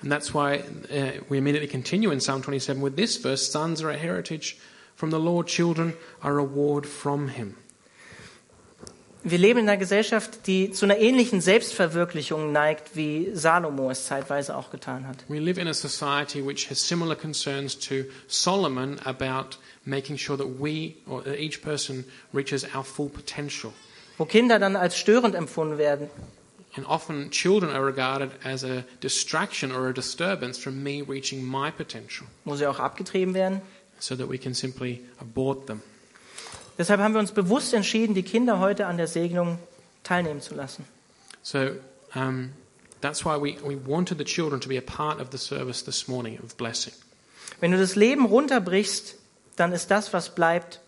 And 0.02 0.12
that's 0.12 0.34
why 0.34 0.60
uh, 0.90 1.22
we 1.30 1.38
immediately 1.38 1.68
continue 1.68 2.12
in 2.12 2.20
Psalm 2.20 2.42
27 2.42 2.82
with 2.82 2.96
this 2.96 3.16
verse 3.16 3.50
Sons 3.50 3.82
are 3.82 3.90
a 3.90 3.96
heritage 3.96 4.58
from 4.96 5.10
the 5.10 5.18
Lord, 5.18 5.46
children 5.46 5.94
are 6.20 6.38
a 6.38 6.42
reward 6.42 6.86
from 6.86 7.28
him. 7.28 7.54
Wir 9.26 9.38
leben 9.38 9.60
in 9.60 9.68
einer 9.68 9.78
Gesellschaft, 9.78 10.46
die 10.46 10.70
zu 10.70 10.84
einer 10.84 10.98
ähnlichen 10.98 11.40
Selbstverwirklichung 11.40 12.52
neigt, 12.52 12.94
wie 12.94 13.30
Salomo 13.32 13.90
es 13.90 14.04
zeitweise 14.04 14.54
auch 14.54 14.70
getan 14.70 15.08
hat. 15.08 15.16
We 15.28 15.38
live 15.38 15.56
in 15.58 15.66
a 15.66 15.72
society 15.72 16.44
which 16.46 16.68
has 16.70 16.86
similar 16.86 17.16
concerns 17.16 17.78
to 17.88 18.04
Solomon 18.28 18.98
about 19.04 19.56
making 19.86 20.18
sure 20.18 20.36
that 20.36 20.60
we, 20.60 20.96
or 21.06 21.22
that 21.24 21.38
each 21.38 21.62
person, 21.62 22.04
reaches 22.34 22.66
our 22.74 22.84
full 22.84 23.08
potential. 23.08 23.72
Wo 24.18 24.26
Kinder 24.26 24.58
dann 24.58 24.76
als 24.76 24.98
störend 24.98 25.34
empfunden 25.34 25.78
werden, 25.78 26.08
And 26.76 26.84
often 26.86 27.30
children 27.30 27.70
are 27.70 27.86
regarded 27.86 28.32
as 28.44 28.64
a 28.64 28.82
distraction 29.00 29.70
or 29.70 29.88
a 29.88 29.92
disturbance 29.92 30.58
from 30.60 30.82
me 30.82 31.02
reaching 31.06 31.42
my 31.42 31.70
potential, 31.70 32.26
wo 32.44 32.56
sie 32.56 32.66
auch 32.66 32.80
abgetrieben 32.80 33.32
werden. 33.32 33.62
so 34.00 34.16
that 34.16 34.28
we 34.28 34.36
can 34.36 34.52
simply 34.52 35.00
abort 35.18 35.66
them. 35.66 35.80
Deshalb 36.76 37.00
haben 37.00 37.14
wir 37.14 37.20
uns 37.20 37.32
bewusst 37.32 37.72
entschieden, 37.72 38.14
die 38.14 38.22
Kinder 38.22 38.58
heute 38.58 38.86
an 38.86 38.96
der 38.96 39.06
Segnung 39.06 39.58
teilnehmen 40.02 40.40
zu 40.40 40.54
lassen. 40.54 40.84
So 41.42 41.70
um, 42.14 42.50
that's 43.00 43.24
why 43.24 43.36
we, 43.36 43.56
we 43.64 43.76
wanted 43.86 44.18
the 44.18 44.24
children 44.24 44.60
to 44.60 44.68
be 44.68 44.78
a 44.78 44.80
part 44.80 45.20
of 45.20 45.28
the 45.30 45.38
service 45.38 45.84
this 45.84 46.08
morning 46.08 46.38
of 46.42 46.56
blessing. 46.56 46.92
Wenn 47.60 47.70
du 47.70 47.78
das 47.78 47.94
Leben 47.94 48.26
runterbrichst, 48.26 49.16
dann 49.56 49.72
ist 49.72 49.90
das, 49.90 50.12
was 50.12 50.34
bleibt, 50.34 50.80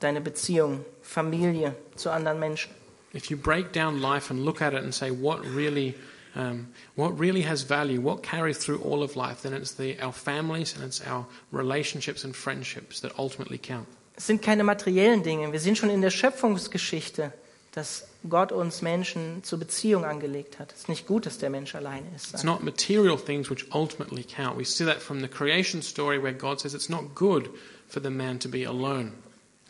deine 0.00 0.20
Beziehung, 0.20 0.84
Familie 1.02 1.74
zu 1.96 2.10
anderen 2.10 2.40
Menschen. 2.40 2.70
If 3.14 3.30
you 3.30 3.36
break 3.36 3.72
down 3.72 4.00
life 4.00 4.30
and 4.30 4.44
look 4.44 4.62
at 4.62 4.72
it 4.72 4.82
and 4.82 4.94
say 4.94 5.10
what 5.10 5.44
really, 5.44 5.94
um, 6.34 6.68
what 6.96 7.18
really 7.18 7.42
has 7.42 7.62
value, 7.62 8.00
what 8.00 8.22
carries 8.22 8.58
through 8.58 8.80
all 8.82 9.02
of 9.02 9.16
life, 9.16 9.42
then 9.42 9.52
it's 9.52 9.72
the, 9.74 10.00
our 10.00 10.12
families 10.12 10.74
and 10.74 10.84
it's 10.84 11.00
our 11.06 11.26
relationships 11.52 12.24
and 12.24 12.34
friendships 12.34 13.00
that 13.00 13.12
ultimately 13.18 13.58
count. 13.58 13.86
Es 14.20 14.26
sind 14.26 14.42
keine 14.42 14.64
materiellen 14.64 15.22
Dinge. 15.22 15.50
Wir 15.50 15.60
sind 15.60 15.78
schon 15.78 15.88
in 15.88 16.02
der 16.02 16.10
Schöpfungsgeschichte, 16.10 17.32
dass 17.72 18.06
Gott 18.28 18.52
uns 18.52 18.82
Menschen 18.82 19.42
zur 19.44 19.58
Beziehung 19.58 20.04
angelegt 20.04 20.58
hat. 20.58 20.74
Es 20.74 20.80
ist 20.80 20.88
nicht 20.90 21.06
gut, 21.06 21.24
dass 21.24 21.38
der 21.38 21.48
Mensch 21.48 21.74
alleine 21.74 22.04
ist. 22.14 22.34
It's 22.34 22.44
not 22.44 22.62
material 22.62 23.16
things 23.16 23.48
which 23.48 23.64
ultimately 23.72 24.22
count. 24.22 24.58
We 24.58 24.66
see 24.66 24.84
that 24.84 25.00
from 25.00 25.20
the 25.20 25.26
creation 25.26 25.80
story 25.80 26.22
where 26.22 26.34
God 26.34 26.60
says 26.60 26.74
it's 26.74 26.90
not 26.90 27.14
good 27.14 27.48
for 27.88 28.02
the 28.02 28.10
man 28.10 28.38
to 28.40 28.50
be 28.50 28.68
alone. 28.68 29.12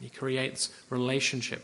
He 0.00 0.10
creates 0.10 0.72
relationship. 0.90 1.60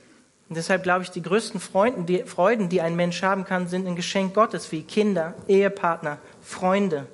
Und 0.48 0.54
deshalb 0.54 0.84
glaube 0.84 1.02
ich, 1.02 1.10
die 1.10 1.22
größten 1.22 1.58
Freuden 1.58 2.06
die, 2.06 2.22
Freuden, 2.22 2.68
die 2.68 2.82
ein 2.82 2.94
Mensch 2.94 3.20
haben 3.22 3.44
kann, 3.44 3.66
sind 3.66 3.88
ein 3.88 3.96
Geschenk 3.96 4.32
Gottes, 4.32 4.70
wie 4.70 4.84
Kinder, 4.84 5.34
Ehepartner, 5.48 6.20
Freunde. 6.40 7.08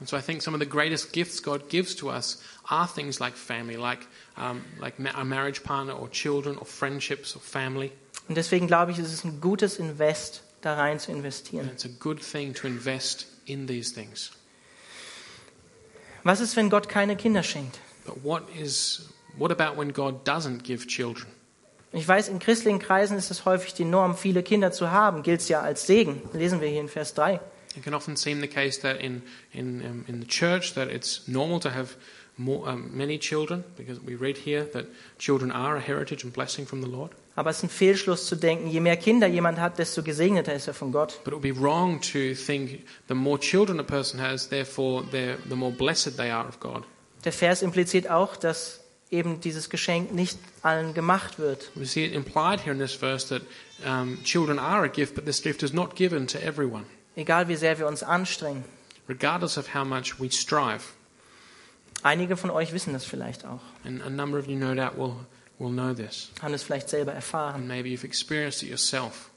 And 0.00 0.08
so 0.08 0.16
I 0.16 0.20
think 0.20 0.42
some 0.42 0.54
of 0.54 0.60
the 0.60 0.66
greatest 0.66 1.12
gifts 1.12 1.40
God 1.40 1.68
gives 1.68 1.94
to 1.96 2.10
us 2.10 2.42
are 2.68 2.86
things 2.88 3.20
like 3.20 3.34
family, 3.36 3.76
like, 3.76 4.06
um, 4.36 4.62
like 4.80 4.94
a 5.14 5.24
marriage 5.24 5.62
partner 5.62 5.92
or 5.94 6.08
children 6.10 6.56
or 6.58 6.66
friendships 6.66 7.36
or 7.36 7.40
family. 7.40 7.92
Und 8.28 8.36
deswegen 8.36 8.66
glaube 8.66 8.90
ich, 8.92 8.98
es 8.98 9.12
ist 9.12 9.24
ein 9.24 9.40
gutes 9.40 9.78
Invest, 9.78 10.42
da 10.62 10.74
rein 10.74 10.98
zu 10.98 11.10
And 11.12 11.18
investieren. 11.18 11.68
it's 11.72 11.84
a 11.84 11.90
good 12.00 12.20
thing 12.20 12.54
to 12.54 12.66
invest 12.66 13.26
in 13.46 13.66
these 13.68 13.92
things. 13.94 14.32
Was 16.24 16.40
ist, 16.40 16.56
wenn 16.56 16.70
Gott 16.70 16.88
keine 16.88 17.16
Kinder 17.16 17.42
schenkt? 17.42 17.78
But 18.06 18.24
what 18.24 18.42
is 18.58 19.08
what 19.36 19.50
about 19.52 19.76
when 19.78 19.92
God 19.92 20.26
doesn't 20.26 20.62
give 20.64 20.86
children? 20.86 21.26
Ich 21.92 22.08
weiß, 22.08 22.28
in 22.28 22.40
christlichen 22.40 22.80
Kreisen 22.80 23.16
ist 23.16 23.30
es 23.30 23.44
häufig 23.44 23.74
die 23.74 23.84
Norm, 23.84 24.16
viele 24.16 24.42
Kinder 24.42 24.72
zu 24.72 24.90
haben, 24.90 25.22
gilt 25.22 25.40
es 25.42 25.48
ja 25.48 25.60
als 25.60 25.86
Segen. 25.86 26.20
Lesen 26.32 26.60
wir 26.60 26.66
hier 26.68 26.80
in 26.80 26.88
Vers 26.88 27.14
3. 27.14 27.38
It 27.76 27.82
can 27.82 27.94
often 27.94 28.16
seem 28.16 28.40
the 28.40 28.48
case 28.48 28.78
that 28.78 29.00
in 29.00 29.22
in 29.52 29.84
um, 29.84 30.04
in 30.08 30.20
the 30.20 30.26
church 30.26 30.74
that 30.74 30.88
it's 30.88 31.26
normal 31.26 31.60
to 31.60 31.70
have 31.70 31.96
more, 32.36 32.68
um, 32.68 32.90
many 32.92 33.18
children, 33.18 33.64
because 33.76 34.00
we 34.00 34.16
read 34.16 34.36
here 34.36 34.64
that 34.72 34.86
children 35.18 35.52
are 35.52 35.76
a 35.76 35.80
heritage 35.80 36.24
and 36.24 36.32
blessing 36.32 36.66
from 36.66 36.80
the 36.80 36.88
Lord. 36.88 37.12
Aber 37.36 37.50
es 37.50 37.58
ist 37.58 37.64
ein 37.64 37.68
Fehlschluss 37.68 38.26
zu 38.26 38.36
denken, 38.36 38.68
je 38.68 38.80
mehr 38.80 38.96
Kinder 38.96 39.26
jemand 39.26 39.58
hat, 39.58 39.78
desto 39.78 40.02
gesegneter 40.02 40.54
ist 40.54 40.68
er 40.68 40.74
von 40.74 40.92
Gott. 40.92 41.20
But 41.24 41.32
it 41.32 41.42
would 41.42 41.42
be 41.42 41.52
wrong 41.52 42.00
to 42.12 42.34
think 42.34 42.84
the 43.08 43.14
more 43.14 43.38
children 43.38 43.80
a 43.80 43.84
person 43.84 44.20
has, 44.20 44.48
therefore 44.48 45.04
the 45.10 45.56
more 45.56 45.72
blessed 45.72 46.16
they 46.16 46.30
are 46.30 46.46
of 46.46 46.60
God. 46.60 46.84
Der 47.24 47.32
Vers 47.32 47.62
impliziert 47.62 48.08
auch, 48.08 48.36
dass 48.36 48.80
eben 49.10 49.40
dieses 49.40 49.70
Geschenk 49.70 50.12
nicht 50.12 50.38
allen 50.62 50.94
gemacht 50.94 51.38
wird. 51.38 51.70
We 51.74 51.86
see 51.86 52.04
it 52.04 52.12
implied 52.12 52.60
here 52.60 52.72
in 52.72 52.78
this 52.78 52.92
verse 52.92 53.26
that 53.28 53.42
um, 53.84 54.22
children 54.24 54.58
are 54.58 54.84
a 54.84 54.88
gift, 54.88 55.14
but 55.14 55.24
this 55.24 55.42
gift 55.42 55.62
is 55.62 55.72
not 55.72 55.96
given 55.96 56.26
to 56.28 56.38
everyone, 56.38 56.84
Egal 57.16 57.48
wie 57.48 57.56
sehr 57.56 57.78
wir 57.78 57.86
uns 57.86 58.02
anstrengen. 58.02 58.64
regardless 59.08 59.58
of 59.58 59.74
how 59.74 59.84
much 59.84 60.18
we 60.20 60.30
strive. 60.30 60.80
Einige 62.02 62.36
von 62.36 62.50
euch 62.50 62.72
wissen 62.72 62.92
das 62.92 63.04
vielleicht 63.04 63.44
auch, 63.46 63.60
And 63.84 64.02
a 64.02 64.10
number 64.10 64.38
of 64.38 64.46
you, 64.46 64.56
no 64.56 64.74
doubt, 64.74 64.96
will, 64.96 65.14
will 65.58 65.70
know 65.72 65.92
this. 65.94 66.30
haben 66.42 66.54
es 66.54 66.62
vielleicht 66.62 66.88
selber 66.88 67.12
And 67.12 67.16
erfahren. 67.18 67.66
maybe 67.66 67.88
you've 67.88 68.04
experienced 68.04 68.62
it 68.62 68.68
yourself. 68.70 69.30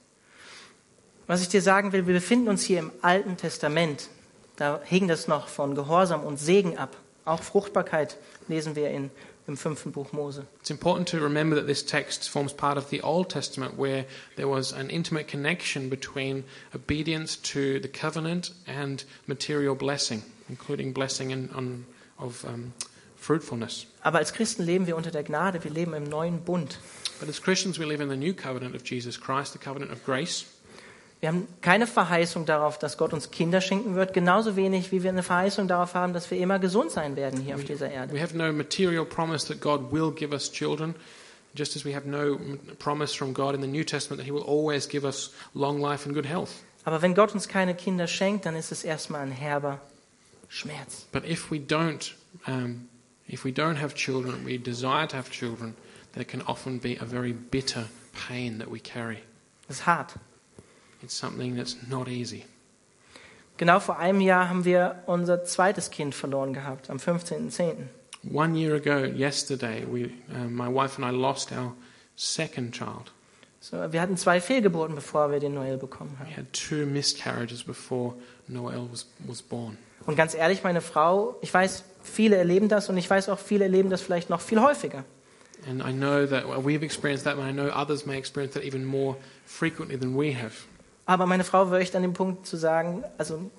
Was 1.27 1.41
ich 1.41 1.49
dir 1.49 1.61
sagen 1.61 1.91
will, 1.91 2.07
wir 2.07 2.13
befinden 2.13 2.47
uns 2.47 2.63
hier 2.63 2.79
im 2.79 2.91
Alten 3.01 3.35
Testament. 3.37 4.09
Da 4.55 4.79
hing 4.83 5.07
das 5.07 5.27
noch 5.27 5.47
von 5.49 5.75
Gehorsam 5.75 6.23
und 6.23 6.37
Segen 6.37 6.77
ab. 6.77 6.95
Auch 7.25 7.43
Fruchtbarkeit 7.43 8.17
lesen 8.47 8.75
wir 8.75 8.89
in, 8.89 9.11
im 9.47 9.55
fünften 9.55 9.91
Buch 9.91 10.11
Mose. 10.11 10.45
It's 10.59 10.69
important 10.69 11.07
to 11.09 11.19
remember 11.19 11.55
that 11.55 11.67
this 11.67 11.83
text 11.83 12.29
forms 12.29 12.53
part 12.53 12.77
of 12.77 12.89
the 12.89 13.01
Old 13.01 13.29
Testament 13.29 13.77
where 13.77 14.05
there 14.35 14.47
was 14.47 14.73
an 14.73 14.89
intimate 14.89 15.27
connection 15.27 15.89
between 15.89 16.43
obedience 16.75 17.37
to 17.53 17.79
the 17.79 17.87
covenant 17.87 18.51
and 18.67 19.03
material 19.25 19.75
blessing, 19.75 20.23
including 20.49 20.93
blessing 20.93 21.31
in, 21.31 21.49
on, 21.55 21.85
of 22.19 22.43
um, 22.45 22.73
fruitfulness. 23.15 23.87
Aber 24.03 24.19
als 24.19 24.33
Christen 24.33 24.63
leben 24.63 24.85
wir 24.85 24.95
unter 24.95 25.11
der 25.11 25.23
Gnade, 25.23 25.63
wir 25.63 25.71
leben 25.71 25.93
im 25.93 26.03
neuen 26.03 26.41
Bund. 26.41 26.77
But 27.19 27.29
as 27.29 27.41
Christians, 27.41 27.79
we 27.79 27.85
live 27.85 28.01
in 28.01 28.09
the 28.09 28.17
new 28.17 28.33
covenant 28.33 28.75
of 28.75 28.83
Jesus 28.83 29.19
Christ, 29.19 29.53
the 29.53 29.59
covenant 29.59 29.91
of 29.91 30.03
grace. 30.05 30.45
Wir 31.19 31.29
haben 31.29 31.47
keine 31.61 31.87
Verheißung 31.87 32.45
darauf, 32.45 32.77
dass 32.77 32.97
Gott 32.97 33.11
uns 33.11 33.31
Kinder 33.31 33.59
schenken 33.59 33.95
wird, 33.95 34.13
genauso 34.13 34.55
wenig 34.55 34.91
wie 34.91 35.01
wir 35.01 35.09
eine 35.09 35.23
Verheißung 35.23 35.67
darauf 35.67 35.95
haben, 35.95 36.13
dass 36.13 36.29
wir 36.29 36.37
immer 36.37 36.59
gesund 36.59 36.91
sein 36.91 37.15
werden 37.15 37.41
hier 37.41 37.55
auf 37.55 37.63
dieser 37.63 37.89
Erde. 37.89 38.13
We 38.13 38.21
have 38.21 38.37
no 38.37 38.51
material 38.53 39.03
promise 39.03 39.47
that 39.47 39.59
God 39.59 39.91
will 39.91 40.11
give 40.11 40.31
us 40.31 40.51
children, 40.51 40.93
just 41.55 41.75
as 41.75 41.83
we 41.83 41.95
have 41.95 42.07
no 42.07 42.37
promise 42.77 43.15
from 43.15 43.33
God 43.33 43.55
in 43.55 43.61
the 43.61 43.67
New 43.67 43.83
Testament 43.83 44.19
that 44.19 44.27
He 44.27 44.31
will 44.31 44.47
always 44.47 44.87
give 44.87 45.03
us 45.05 45.33
long 45.55 45.81
life 45.81 46.05
and 46.05 46.13
good 46.13 46.27
health. 46.27 46.51
Aber 46.85 47.01
wenn 47.01 47.15
Gott 47.15 47.33
uns 47.33 47.47
keine 47.47 47.73
Kinder 47.73 48.07
schenkt, 48.07 48.45
dann 48.45 48.55
ist 48.55 48.71
es 48.71 48.83
erstmal 48.83 49.21
ein 49.21 49.31
herber 49.31 49.81
Schmerz. 50.49 51.07
But 51.11 51.27
if 51.27 51.51
we 51.51 51.57
don't, 51.57 52.13
um, 52.45 52.87
if 53.27 53.43
we 53.43 53.49
don't 53.49 53.81
have 53.81 53.95
children, 53.95 54.45
we 54.45 54.59
desire 54.59 55.07
to 55.07 55.17
have 55.17 55.31
children, 55.31 55.75
there 56.13 56.23
can 56.23 56.43
often 56.43 56.79
be 56.79 56.95
a 57.01 57.05
very 57.05 57.33
bitter 57.33 57.87
pain 58.27 58.59
that 58.59 58.71
we 58.71 58.79
carry. 58.79 59.17
Das 59.67 59.79
ist 59.79 59.85
hart. 59.87 60.13
It's 61.03 61.17
something 61.17 61.55
that's 61.55 61.77
not 61.87 62.07
easy. 62.07 62.43
Genau 63.57 63.79
vor 63.79 63.97
einem 63.97 64.21
Jahr 64.21 64.49
haben 64.49 64.65
wir 64.65 65.03
unser 65.07 65.43
zweites 65.43 65.89
Kind 65.89 66.13
verloren 66.13 66.53
gehabt, 66.53 66.89
am 66.89 66.97
15.10. 66.97 67.87
One 68.31 68.55
year 68.57 68.75
ago, 68.75 69.05
yesterday, 69.05 69.83
we, 69.89 70.11
uh, 70.31 70.47
my 70.49 70.67
wife 70.67 71.01
and 71.01 71.05
I 71.05 71.15
lost 71.15 71.51
our 71.51 71.73
second 72.15 72.73
child. 72.73 73.11
So, 73.59 73.91
wir 73.91 74.01
hatten 74.01 74.17
zwei 74.17 74.39
Fehlgeburten, 74.39 74.95
bevor 74.95 75.31
wir 75.31 75.39
den 75.39 75.55
Noel 75.55 75.77
bekommen 75.77 76.15
We 76.19 76.25
haben. 76.25 76.35
had 76.37 76.53
two 76.53 76.85
miscarriages 76.85 77.63
before 77.63 78.13
Noel 78.47 78.87
was, 78.91 79.07
was 79.25 79.41
born. 79.41 79.77
Und 80.05 80.15
ganz 80.15 80.35
ehrlich, 80.35 80.63
meine 80.63 80.81
Frau, 80.81 81.35
ich 81.41 81.53
weiß, 81.53 81.83
viele 82.03 82.37
erleben 82.37 82.69
das 82.69 82.89
und 82.89 82.97
ich 82.97 83.09
weiß 83.09 83.29
auch, 83.29 83.39
viele 83.39 83.65
erleben 83.65 83.89
das 83.89 84.01
vielleicht 84.01 84.29
noch 84.29 84.41
viel 84.41 84.61
häufiger. 84.61 85.03
And 85.67 85.81
I 85.81 85.91
know 85.91 86.25
that 86.27 86.47
well, 86.47 86.63
we've 86.63 86.83
experienced 86.83 87.25
that, 87.25 87.37
and 87.37 87.43
I 87.49 87.51
know 87.51 87.69
others 87.75 88.05
may 88.05 88.17
experience 88.17 88.53
that 88.53 88.63
even 88.63 88.85
more 88.85 89.17
frequently 89.45 89.97
than 89.97 90.15
we 90.15 90.33
have. 90.33 90.53
Aber 91.07 91.25
meine 91.25 91.43
Frau 91.45 91.71
war 91.71 91.79
echt 91.79 91.95
an 91.95 92.01
dem 92.03 92.13
Punkt 92.13 92.45
zu 92.45 92.57
sagen, 92.57 93.03
also 93.17 93.49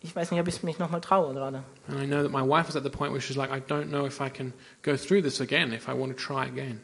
ich 0.00 0.14
weiß 0.14 0.30
nicht, 0.32 0.40
ob 0.40 0.48
ich 0.48 0.62
mich 0.64 0.78
nochmal 0.78 1.00
traue 1.00 1.32
gerade. 1.32 1.62
And 1.86 2.02
I 2.02 2.06
know 2.06 2.22
that 2.22 2.32
my 2.32 2.42
wife 2.42 2.68
was 2.68 2.76
at 2.76 2.82
the 2.82 2.90
point 2.90 3.12
where 3.12 3.20
she's 3.20 3.36
like, 3.36 3.50
I 3.50 3.60
don't 3.60 3.86
know 3.86 4.04
if 4.04 4.20
I 4.20 4.28
can 4.28 4.52
go 4.82 4.96
through 4.96 5.22
this 5.22 5.40
again, 5.40 5.72
if 5.72 5.88
I 5.88 5.92
want 5.92 6.16
to 6.16 6.22
try 6.22 6.46
again. 6.46 6.80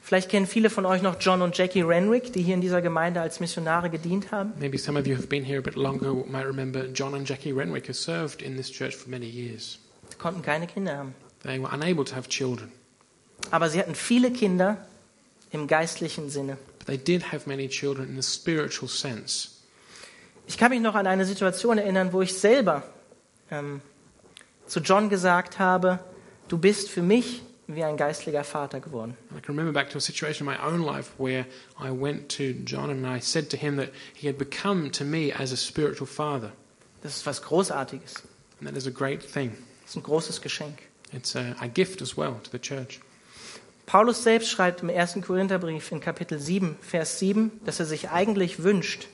Vielleicht 0.00 0.30
kennen 0.30 0.46
viele 0.46 0.70
von 0.70 0.86
euch 0.86 1.02
noch 1.02 1.16
John 1.20 1.42
und 1.42 1.56
Jackie 1.56 1.82
Renwick, 1.82 2.32
die 2.32 2.42
hier 2.42 2.54
in 2.54 2.60
dieser 2.60 2.82
Gemeinde 2.82 3.20
als 3.20 3.38
Missionare 3.38 3.90
gedient 3.90 4.32
haben. 4.32 4.52
Maybe 4.58 4.78
some 4.78 4.98
of 4.98 5.06
you 5.06 5.14
have 5.14 5.26
been 5.28 5.44
here 5.44 5.58
a 5.58 5.62
bit 5.62 5.76
longer 5.76 6.12
might 6.12 6.46
remember 6.46 6.86
John 6.86 7.14
and 7.14 7.28
Jackie 7.28 7.52
Renwick 7.52 7.88
who 7.88 7.92
served 7.92 8.42
in 8.42 8.56
this 8.56 8.70
church 8.70 8.96
for 8.96 9.10
many 9.10 9.26
years. 9.26 9.78
Sie 10.10 10.16
konnten 10.18 10.42
keine 10.42 10.66
Kinder 10.66 10.96
haben. 10.96 11.14
They 11.42 11.60
were 11.60 11.70
unable 11.72 12.04
to 12.04 12.16
have 12.16 12.28
children, 12.28 12.72
Aber 13.50 13.68
sie 13.68 13.78
hatten 13.78 13.94
viele 13.94 14.30
Kinder 14.30 14.78
im 15.50 15.66
geistlichen 15.66 16.30
Sinne. 16.30 16.56
Ich 20.46 20.58
kann 20.58 20.70
mich 20.70 20.80
noch 20.80 20.94
an 20.94 21.06
eine 21.06 21.24
Situation 21.24 21.78
erinnern, 21.78 22.12
wo 22.12 22.22
ich 22.22 22.34
selber 22.34 22.82
ähm, 23.50 23.80
zu 24.66 24.80
John 24.80 25.08
gesagt 25.08 25.58
habe, 25.58 26.00
du 26.48 26.58
bist 26.58 26.90
für 26.90 27.02
mich 27.02 27.42
wie 27.68 27.84
ein 27.84 27.96
geistlicher 27.96 28.44
Vater 28.44 28.80
geworden. 28.80 29.16
I 29.30 29.40
can 29.40 29.54
remember 29.54 29.72
back 29.72 29.90
to 29.90 29.98
a 29.98 30.00
situation 30.00 30.46
in 30.46 30.52
my 30.52 30.58
own 30.62 30.82
life 30.82 31.12
where 31.18 31.46
I 31.78 31.90
went 31.90 32.28
to 32.36 32.52
John 32.64 32.90
and 32.90 33.06
I 33.06 33.20
said 33.20 33.50
to 33.50 33.56
him 33.56 33.76
that 33.76 33.90
he 34.14 34.26
had 34.26 34.36
become 34.36 34.90
to 34.92 35.04
me 35.04 35.32
as 35.32 35.52
a 35.52 35.56
spiritual 35.56 36.06
father. 36.06 36.52
Das 37.02 37.16
ist 37.16 37.26
was 37.26 37.42
Großartiges. 37.42 38.22
And 38.58 38.68
that 38.68 38.76
is 38.76 38.86
a 38.86 38.90
great 38.90 39.22
thing. 39.22 39.56
Das 39.82 39.90
ist 39.90 39.96
ein 39.96 40.02
großes 40.02 40.40
Geschenk. 40.40 40.82
It's 41.12 41.36
a, 41.36 41.54
a 41.60 41.68
gift 41.68 42.02
as 42.02 42.16
well 42.16 42.40
to 42.42 42.50
the 42.50 42.58
church. 42.58 43.00
Paulus 43.86 44.22
selbst 44.22 44.48
schreibt 44.48 44.82
im 44.82 44.90
1. 44.90 45.18
Korintherbrief 45.26 45.90
in 45.92 46.00
Kapitel 46.00 46.38
7, 46.38 46.78
Vers 46.80 47.18
7, 47.18 47.60
dass 47.64 47.80
er 47.80 47.86
sich 47.86 48.10
eigentlich 48.10 48.62
wünscht, 48.62 49.08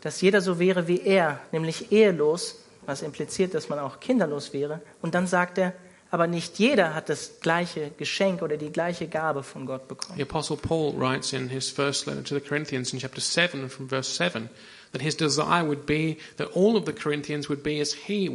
dass 0.00 0.20
jeder 0.20 0.40
so 0.40 0.58
wäre 0.58 0.88
wie 0.88 1.00
er, 1.00 1.40
nämlich 1.52 1.92
ehelos, 1.92 2.64
was 2.86 3.02
impliziert, 3.02 3.54
dass 3.54 3.68
man 3.68 3.78
auch 3.78 4.00
kinderlos 4.00 4.52
wäre. 4.52 4.80
Und 5.02 5.14
dann 5.14 5.26
sagt 5.26 5.58
er, 5.58 5.74
aber 6.10 6.26
nicht 6.26 6.58
jeder 6.58 6.94
hat 6.94 7.10
das 7.10 7.40
gleiche 7.40 7.90
Geschenk 7.98 8.40
oder 8.40 8.56
die 8.56 8.72
gleiche 8.72 9.08
Gabe 9.08 9.42
von 9.42 9.66
Gott 9.66 9.88
bekommen. 9.88 10.16
The 10.16 10.22
Apostle 10.22 10.56
Paul 10.56 10.94
writes 10.98 11.34
in 11.34 11.50
his 11.50 11.68
first 11.68 12.06
letter 12.06 12.24
to 12.24 12.34
the 12.34 12.40
Corinthians 12.40 12.94
in 12.94 12.98
chapter 12.98 13.20
7 13.20 13.60
and 13.60 13.70
from 13.70 13.88
verse 13.88 14.10
7 14.14 14.48
that 14.92 15.02
his 15.02 15.14
desire 15.14 15.64
would 15.64 15.84
be 15.84 16.16
that 16.38 16.48
all 16.54 16.76
of 16.76 16.86
the 16.86 16.94
Corinthians 16.94 17.50
would 17.50 17.62
be 17.62 17.78
as 17.80 17.92
he, 17.92 18.28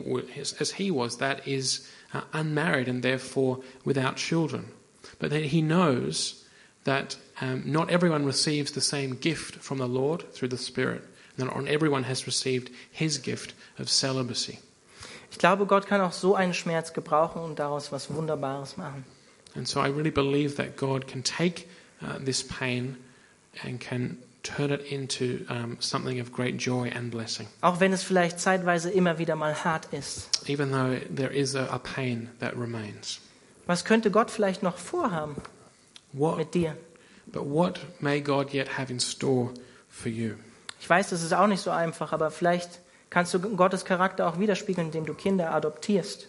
as 0.60 0.72
he 0.74 0.92
was, 0.92 1.18
that 1.18 1.48
is, 1.48 1.88
uh, 2.14 2.22
unmarried 2.34 2.88
and 2.88 3.02
therefore 3.02 3.60
without 3.86 4.18
children. 4.18 4.66
But 5.24 5.32
that 5.32 5.46
he 5.46 5.62
knows 5.62 6.44
that 6.84 7.16
um, 7.40 7.64
not 7.66 7.90
everyone 7.90 8.26
receives 8.26 8.72
the 8.74 8.82
same 8.82 9.16
gift 9.16 9.56
from 9.64 9.78
the 9.78 9.88
Lord 9.88 10.30
through 10.34 10.50
the 10.50 10.58
Spirit, 10.58 11.02
and 11.38 11.48
that 11.48 11.56
not 11.56 11.66
everyone 11.66 12.04
has 12.04 12.28
received 12.28 12.70
his 12.92 13.18
gift 13.20 13.54
of 13.80 13.88
celibacy. 13.90 14.60
Ich 15.32 15.38
glaube, 15.40 15.66
Gott 15.66 15.88
kann 15.88 16.02
auch 16.02 16.12
so 16.12 16.36
einen 16.36 16.54
Schmerz 16.54 16.92
gebrauchen 16.92 17.42
und 17.42 17.58
daraus 17.58 17.90
was 17.94 18.10
Wunderbares 18.14 18.76
machen. 18.76 19.06
And 19.56 19.66
so 19.66 19.80
I 19.80 19.88
really 19.88 20.12
believe 20.12 20.58
that 20.58 20.76
God 20.76 21.08
can 21.08 21.24
take 21.24 21.70
uh, 22.02 22.20
this 22.20 22.44
pain 22.44 22.98
and 23.64 23.80
can 23.80 24.18
turn 24.44 24.72
it 24.72 24.82
into 24.92 25.46
um, 25.48 25.78
something 25.80 26.20
of 26.20 26.34
great 26.34 26.58
joy 26.58 26.92
and 26.94 27.10
blessing, 27.10 27.48
Auch 27.62 27.80
wenn 27.80 27.94
es 27.94 28.04
vielleicht 28.04 28.42
zeitweise 28.42 28.90
immer 28.92 29.20
wieder 29.20 29.38
mal 29.38 29.56
hart 29.64 29.88
ist. 29.94 30.50
even 30.50 30.72
though 30.72 31.00
there 31.10 31.32
is 31.32 31.56
a, 31.56 31.66
a 31.72 31.80
pain 31.80 32.30
that 32.40 32.58
remains. 32.58 33.22
Was 33.66 33.86
könnte 33.86 34.12
Gott 34.12 34.30
vielleicht 34.32 34.64
noch 34.64 34.78
vorhaben 34.78 35.36
What, 36.12 36.38
mit 36.38 36.54
dir? 36.54 36.76
but 37.28 37.44
what 37.46 37.80
may 38.02 38.22
God 38.22 38.54
yet 38.54 38.78
have 38.78 38.92
in 38.92 39.00
store 39.00 39.52
for 39.90 40.10
you? 40.12 40.36
Ich 40.80 40.90
weiß, 40.90 41.10
das 41.10 41.24
ist 41.24 41.34
auch 41.34 41.48
nicht 41.48 41.62
so 41.62 41.72
einfach, 41.72 42.12
aber 42.12 42.30
vielleicht 42.30 42.82
kannst 43.10 43.34
du 43.34 43.40
Gottes 43.40 43.86
Charakter 43.86 44.28
auch 44.28 44.38
widerspiegeln, 44.40 44.88
indem 44.88 45.06
du 45.06 45.14
Kinder 45.14 45.54
adoptierst. 45.54 46.28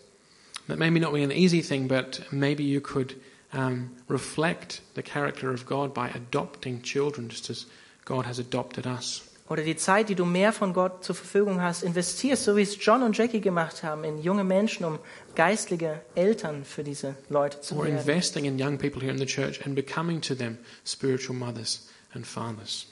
That 0.68 0.79
may 0.79 0.90
not 0.90 1.12
be 1.12 1.23
an 1.23 1.31
easy 1.31 1.61
thing, 1.62 1.88
but 1.88 2.23
maybe 2.31 2.62
you 2.62 2.81
could 2.81 3.16
um, 3.53 3.90
reflect 4.09 4.81
the 4.94 5.03
character 5.03 5.53
of 5.53 5.66
God 5.66 5.92
by 5.92 6.09
adopting 6.14 6.83
children, 6.83 7.29
just 7.29 7.51
as 7.51 7.66
God 8.05 8.27
has 8.27 8.38
adopted 8.38 8.87
us. 8.87 9.23
Oder 9.48 9.62
die 9.62 9.76
Zeit, 9.76 10.09
die 10.09 10.14
du 10.14 10.24
mehr 10.24 10.54
von 10.54 10.72
Gott 10.72 11.04
zur 11.04 11.14
Verfügung 11.14 11.61
hast, 11.61 11.83
investierst, 11.83 12.44
so 12.44 12.57
wie 12.57 12.62
es 12.62 12.83
John 12.83 13.02
und 13.02 13.16
Jackie 13.16 13.42
gemacht 13.42 13.83
haben, 13.83 14.02
in 14.02 14.18
junge 14.18 14.42
Menschen, 14.42 14.87
um 14.87 14.98
geistliche 15.35 16.00
Eltern 16.14 16.64
für 16.64 16.83
diese 16.83 17.14
Leute 17.28 17.61
zu 17.61 17.76
Or 17.76 17.85
werden. 17.85 17.98
investing 17.98 18.46
in 18.46 18.59
young 18.59 18.78
people 18.78 19.02
here 19.02 19.12
in 19.12 19.18
the 19.18 19.26
church 19.26 19.64
and 19.66 19.74
becoming 19.74 20.22
to 20.22 20.35
them 20.35 20.57
spiritual 20.87 21.37
mothers 21.37 21.88
and 22.14 22.26
fathers. 22.26 22.87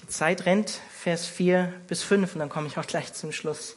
Die 0.00 0.06
Zeit 0.06 0.46
rennt, 0.46 0.80
Vers 0.96 1.26
4 1.26 1.72
bis 1.88 2.04
5, 2.04 2.34
und 2.34 2.38
dann 2.38 2.48
komme 2.48 2.68
ich 2.68 2.78
auch 2.78 2.86
gleich 2.86 3.12
zum 3.12 3.32
Schluss. 3.32 3.76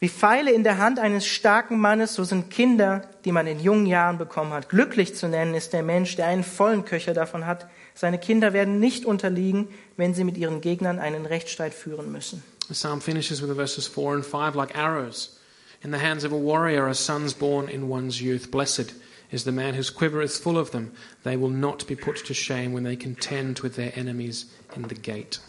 Wie 0.00 0.08
Pfeile 0.08 0.50
in 0.50 0.64
der 0.64 0.78
Hand 0.78 0.98
eines 0.98 1.24
starken 1.24 1.78
Mannes, 1.78 2.14
so 2.14 2.24
sind 2.24 2.50
Kinder, 2.50 3.02
die 3.24 3.30
man 3.30 3.46
in 3.46 3.60
jungen 3.60 3.86
Jahren 3.86 4.18
bekommen 4.18 4.52
hat. 4.52 4.68
Glücklich 4.68 5.14
zu 5.14 5.28
nennen 5.28 5.54
ist 5.54 5.72
der 5.72 5.84
Mensch, 5.84 6.16
der 6.16 6.26
einen 6.26 6.42
vollen 6.42 6.84
Köcher 6.84 7.14
davon 7.14 7.46
hat. 7.46 7.68
Seine 7.94 8.18
Kinder 8.18 8.52
werden 8.52 8.78
nicht 8.78 9.04
unterliegen, 9.04 9.68
wenn 9.96 10.14
sie 10.14 10.24
mit 10.24 10.36
ihren 10.36 10.60
Gegnern 10.60 10.98
einen 10.98 11.26
Rechtsstreit 11.26 11.74
führen 11.74 12.10
müssen. 12.10 12.42
The 12.68 12.74
psalm 12.74 13.00
finishes 13.00 13.42
with 13.42 13.48
the 13.48 13.54
verses 13.54 13.86
4 13.86 14.14
and 14.14 14.24
5 14.24 14.54
like 14.54 14.76
arrows 14.76 15.38
In 15.84 15.90
the 15.90 15.98
hands 15.98 16.22
of 16.24 16.32
a 16.32 16.36
warrior 16.36 16.84
are 16.84 16.94
sons 16.94 17.34
born 17.34 17.68
in 17.68 17.88
one's 17.88 18.20
youth. 18.20 18.52
Blessed 18.52 18.94
is 19.32 19.42
the 19.42 19.50
man 19.50 19.74
whose 19.74 19.90
quiver 19.90 20.22
is 20.22 20.38
full 20.38 20.56
of 20.56 20.70
them. 20.70 20.92
They 21.24 21.36
will 21.36 21.50
not 21.50 21.86
be 21.88 21.96
put 21.96 22.24
to 22.26 22.34
shame 22.34 22.72
when 22.72 22.84
they 22.84 22.94
contend 22.94 23.60
with 23.60 23.74
their 23.74 23.92
enemies 23.96 24.46
in 24.76 24.82
the 24.82 24.94
gate. 24.94 25.40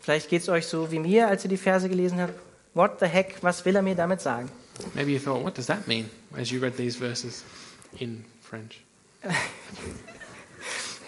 Vielleicht 0.00 0.30
geht 0.30 0.42
es 0.42 0.48
euch 0.48 0.66
so 0.66 0.90
wie 0.90 0.98
mir, 0.98 1.28
als 1.28 1.44
ihr 1.44 1.50
die 1.50 1.58
Verse 1.58 1.88
gelesen 1.88 2.20
habt. 2.20 2.32
What 2.72 3.00
the 3.00 3.06
heck, 3.06 3.42
was 3.42 3.66
will 3.66 3.76
er 3.76 3.82
mir 3.82 3.94
damit 3.94 4.22
sagen? 4.22 4.50
Maybe 4.94 5.12
you 5.12 5.18
thought, 5.18 5.44
what 5.44 5.54
does 5.54 5.66
that 5.66 5.86
mean 5.86 6.08
as 6.34 6.50
you 6.50 6.58
read 6.58 6.78
these 6.78 6.96
verses 6.96 7.44
in 8.00 8.24
French? 8.40 8.82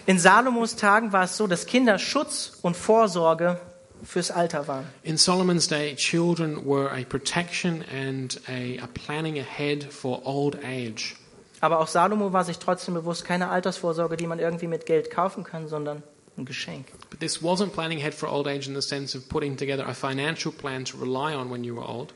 In 0.07 0.19
Salomos 0.19 0.75
Tagen 0.75 1.11
war 1.13 1.23
es 1.23 1.35
so, 1.35 1.47
dass 1.47 1.65
Kinder 1.65 1.97
Schutz 1.97 2.59
und 2.61 2.77
Vorsorge 2.77 3.59
fürs 4.03 4.29
Alter 4.29 4.67
waren. 4.67 4.85
In 5.01 5.17
Solomon's 5.17 5.67
day, 5.67 5.95
children 5.95 6.63
were 6.63 6.91
a 6.91 7.03
protection 7.03 7.83
and 7.91 8.39
a, 8.47 8.83
a 8.83 8.87
planning 8.93 9.39
ahead 9.39 9.83
for 9.83 10.21
old 10.23 10.57
age. 10.63 11.15
Aber 11.59 11.79
auch 11.79 11.87
Salomo 11.87 12.33
war 12.33 12.43
sich 12.43 12.59
trotzdem 12.59 12.93
bewusst, 12.93 13.25
keine 13.25 13.49
Altersvorsorge, 13.49 14.15
die 14.15 14.27
man 14.27 14.37
irgendwie 14.37 14.67
mit 14.67 14.85
Geld 14.85 15.09
kaufen 15.09 15.43
kann, 15.43 15.67
sondern 15.67 16.03
ein 16.37 16.45
Geschenk. 16.45 16.85
But 17.09 17.19
this 17.19 17.41
wasn't 17.41 17.71
planning 17.71 17.97
ahead 17.97 18.13
for 18.13 18.29
old 18.31 18.45
age 18.45 18.67
in 18.67 18.75
the 18.75 18.87
sense 18.87 19.17
of 19.17 19.27
putting 19.27 19.57
together 19.57 19.87
a 19.87 19.95
financial 19.95 20.51
plan 20.51 20.85
to 20.85 20.97
rely 20.97 21.33
on 21.33 21.49
when 21.49 21.63
you 21.63 21.75
were 21.75 21.87
old, 21.87 22.13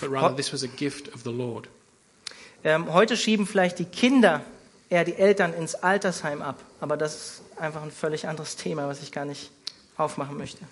but 0.00 0.10
rather 0.10 0.34
this 0.34 0.52
was 0.52 0.64
a 0.64 0.68
gift 0.68 1.14
of 1.14 1.22
the 1.22 1.30
Lord. 1.30 1.68
Ähm, 2.64 2.92
heute 2.92 3.16
schieben 3.16 3.46
vielleicht 3.46 3.78
die 3.78 3.84
Kinder 3.84 4.42
eher 4.90 5.04
die 5.04 5.14
Eltern 5.14 5.54
ins 5.54 5.76
Altersheim 5.76 6.42
ab, 6.42 6.62
aber 6.80 6.96
das 6.96 7.14
ist 7.14 7.42
einfach 7.56 7.82
ein 7.82 7.92
völlig 7.92 8.26
anderes 8.26 8.56
Thema, 8.56 8.88
was 8.88 9.02
ich 9.02 9.12
gar 9.12 9.24
nicht 9.24 9.50
aufmachen 9.96 10.36
möchte. 10.36 10.64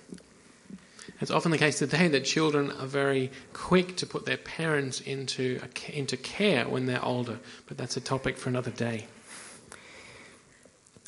It's 1.20 1.32
often 1.32 1.50
the 1.50 1.58
case 1.58 1.78
today 1.84 2.08
that 2.10 2.24
children 2.24 2.70
are 2.70 2.86
very 2.86 3.30
quick 3.52 3.96
to 3.96 4.06
put 4.06 4.24
their 4.24 4.36
parents 4.36 5.00
into, 5.00 5.58
into 5.92 6.16
care 6.16 6.66
when 6.70 6.86
they're 6.86 7.04
older, 7.04 7.38
but 7.66 7.76
that's 7.76 7.96
a 7.96 8.00
topic 8.00 8.36
for 8.36 8.50
another 8.50 8.70
day. 8.70 9.06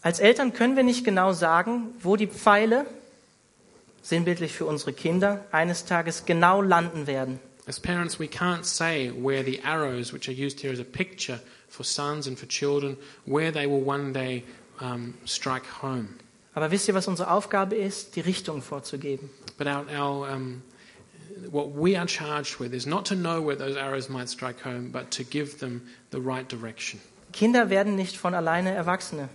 Als 0.02 0.18
Eltern 0.18 0.52
können 0.52 0.76
wir 0.76 0.82
nicht 0.82 1.04
genau 1.04 1.32
sagen, 1.32 1.94
wo 2.00 2.16
die 2.16 2.26
Pfeile, 2.26 2.86
sinnbildlich 4.02 4.52
für 4.52 4.64
unsere 4.64 4.92
Kinder, 4.92 5.44
eines 5.52 5.84
Tages 5.84 6.24
genau 6.24 6.62
landen 6.62 7.06
werden. 7.06 7.38
As 7.66 7.78
parents, 7.78 8.18
we 8.18 8.26
can't 8.26 8.64
say 8.64 9.10
where 9.10 9.42
the 9.42 9.60
arrows, 9.62 10.12
which 10.12 10.28
are 10.28 10.32
used 10.32 10.60
here 10.60 10.72
as 10.72 10.78
a 10.78 10.84
picture 10.84 11.40
for 11.68 11.84
sons 11.84 12.26
and 12.26 12.38
for 12.38 12.46
children, 12.46 12.96
where 13.24 13.50
they 13.50 13.66
will 13.66 13.80
one 13.80 14.12
day 14.12 14.44
um, 14.80 15.14
strike 15.24 15.66
home. 15.66 16.18
Aber 16.54 16.70
wisst 16.70 16.88
ihr, 16.88 16.94
was 16.94 17.06
unsere 17.06 17.30
Aufgabe 17.30 17.76
ist? 17.76 18.16
Die 18.16 18.22
Richtung 18.22 18.60
vorzugeben. 18.60 19.30
But 19.56 19.68
our, 19.68 19.86
our, 19.90 20.30
um, 20.30 20.62
what 21.50 21.72
we 21.72 21.96
are 21.96 22.06
charged 22.06 22.58
with 22.58 22.74
is 22.74 22.86
not 22.86 23.04
to 23.06 23.14
know 23.14 23.40
where 23.40 23.56
those 23.56 23.76
arrows 23.76 24.08
might 24.08 24.28
strike 24.28 24.60
home, 24.60 24.90
but 24.90 25.10
to 25.12 25.22
give 25.22 25.60
them 25.60 25.82
the 26.10 26.20
right 26.20 26.48
direction. 26.48 27.00
Kinder 27.32 27.70
werden 27.70 27.94
nicht 27.94 28.16
von 28.16 28.34
alleine 28.34 28.74
Erwachsene. 28.74 29.28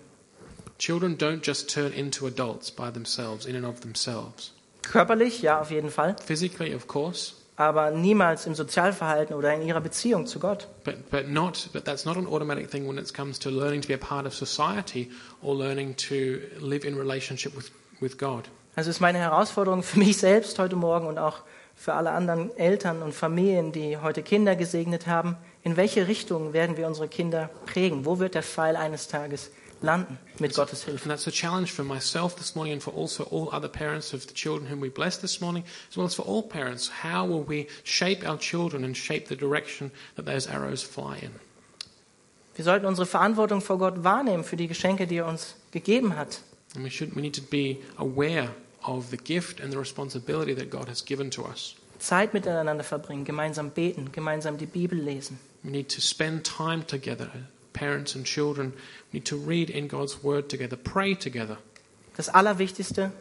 Children 0.77 1.15
don't 1.15 1.41
just 1.41 1.69
turn 1.69 1.93
into 1.93 2.27
adults 2.27 2.69
by 2.69 2.91
themselves, 2.91 3.45
in 3.45 3.55
and 3.55 3.65
of 3.65 3.79
themselves. 3.79 4.51
Körperlich, 4.81 5.41
ja, 5.41 5.61
auf 5.61 5.71
jeden 5.71 5.89
Fall, 5.89 6.17
Physically, 6.17 6.73
of 6.73 6.87
course, 6.87 7.33
aber 7.57 7.91
niemals 7.91 8.45
im 8.45 8.55
Sozialverhalten 8.55 9.35
oder 9.35 9.53
in 9.53 9.61
ihrer 9.61 9.81
Beziehung 9.81 10.27
zu 10.27 10.39
Gott. 10.39 10.67
but, 10.83 11.09
but, 11.09 11.29
not, 11.29 11.69
but 11.73 11.85
that's 11.85 12.05
not 12.05 12.17
an 12.17 12.27
automatic 12.27 12.69
thing 12.69 12.87
when 12.87 12.97
it 12.97 13.13
comes 13.13 13.39
to 13.39 13.49
learning 13.49 13.81
to 13.81 13.87
be 13.87 13.93
a 13.93 13.97
part 13.97 14.25
of 14.25 14.33
society 14.33 15.09
or 15.41 15.55
learning 15.57 15.95
to 15.95 16.39
live 16.59 16.85
in 16.85 16.95
relationship 16.97 17.55
with, 17.55 17.71
with 18.01 18.17
God. 18.17 18.49
Also 18.75 18.89
ist 18.89 18.99
meine 18.99 19.19
Herausforderung 19.19 19.83
für 19.83 19.99
mich 19.99 20.17
selbst 20.17 20.59
heute 20.59 20.75
Morgen 20.75 21.07
und 21.07 21.17
auch 21.17 21.43
für 21.75 21.93
alle 21.93 22.11
anderen 22.11 22.55
Eltern 22.57 23.01
und 23.01 23.13
Familien, 23.13 23.71
die 23.71 23.97
heute 23.97 24.21
Kinder 24.21 24.55
gesegnet 24.55 25.07
haben, 25.07 25.37
in 25.63 25.77
welche 25.77 26.07
Richtung 26.07 26.53
werden 26.53 26.77
wir 26.77 26.87
unsere 26.87 27.07
Kinder 27.07 27.49
prägen? 27.65 28.05
Wo 28.05 28.19
wird 28.19 28.35
der 28.35 28.43
Pfeil 28.43 28.75
eines 28.75 29.07
Tages 29.07 29.51
landen 29.81 30.17
mit 30.39 30.53
Gottes 30.53 30.83
Hilfe? 30.83 31.03
And 31.03 31.11
that's 31.11 31.27
a 31.27 31.31
challenge 31.31 31.71
for 31.71 31.83
myself 31.83 32.35
this 32.35 32.55
morning 32.55 32.73
and 32.73 32.83
for 32.83 32.91
also 32.91 33.23
all 33.25 33.49
other 33.51 33.67
parents 33.67 34.13
of 34.13 34.27
the 34.27 34.33
children 34.33 34.67
whom 34.69 34.79
we 34.81 34.89
bless 34.89 35.17
this 35.17 35.41
morning, 35.41 35.63
as 35.89 35.97
well 35.97 36.05
as 36.05 36.15
for 36.15 36.23
all 36.23 36.43
parents. 36.43 36.89
How 37.03 37.25
will 37.25 37.43
we 37.43 37.67
shape 37.83 38.27
our 38.27 38.37
children 38.37 38.83
and 38.83 38.95
shape 38.95 39.27
the 39.27 39.35
direction 39.35 39.91
that 40.15 40.25
those 40.25 40.47
arrows 40.47 40.83
fly 40.83 41.17
in? 41.21 41.31
Wir 42.55 42.63
sollten 42.63 42.85
unsere 42.85 43.05
Verantwortung 43.05 43.61
vor 43.61 43.77
Gott 43.77 44.03
wahrnehmen 44.03 44.45
für 44.45 44.55
die 44.55 44.67
Geschenke, 44.67 45.07
die 45.07 45.17
er 45.17 45.25
uns 45.25 45.55
gegeben 45.71 46.15
hat. 46.15 46.39
And 46.73 46.83
we, 46.83 46.89
should, 46.89 47.15
we 47.15 47.21
need 47.21 47.35
to 47.35 47.41
be 47.41 47.79
aware 47.97 48.49
of 48.83 49.09
the 49.09 49.17
gift 49.17 49.59
and 49.59 49.71
the 49.71 49.77
responsibility 49.77 50.53
that 50.55 50.69
God 50.69 50.87
has 50.87 51.03
given 51.03 51.29
to 51.31 51.43
us. 51.45 51.75
Zeit 51.99 52.33
miteinander 52.33 52.83
verbringen, 52.83 53.25
gemeinsam 53.25 53.71
beten, 53.71 54.11
gemeinsam 54.11 54.57
die 54.57 54.65
Bibel 54.65 54.99
lesen. 54.99 55.39
We 55.63 55.71
need 55.71 55.89
to 55.89 56.01
spend 56.01 56.45
time 56.45 56.85
together, 56.85 57.29
parents 57.75 58.15
and 58.15 58.25
children. 58.25 58.73
We 59.11 59.19
need 59.19 59.25
to 59.25 59.35
read 59.35 59.69
in 59.69 59.87
God's 59.87 60.23
Word 60.23 60.49
together, 60.49 60.77
pray 60.77 61.13
together. 61.13 61.57
Das 62.15 62.29
Allerwichtigste, 62.29 63.11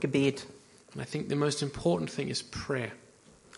Gebet. 0.00 0.46
And 0.92 1.02
I 1.02 1.04
think 1.04 1.28
the 1.28 1.36
most 1.36 1.62
important 1.62 2.10
thing 2.10 2.28
is 2.28 2.42
prayer. 2.42 2.92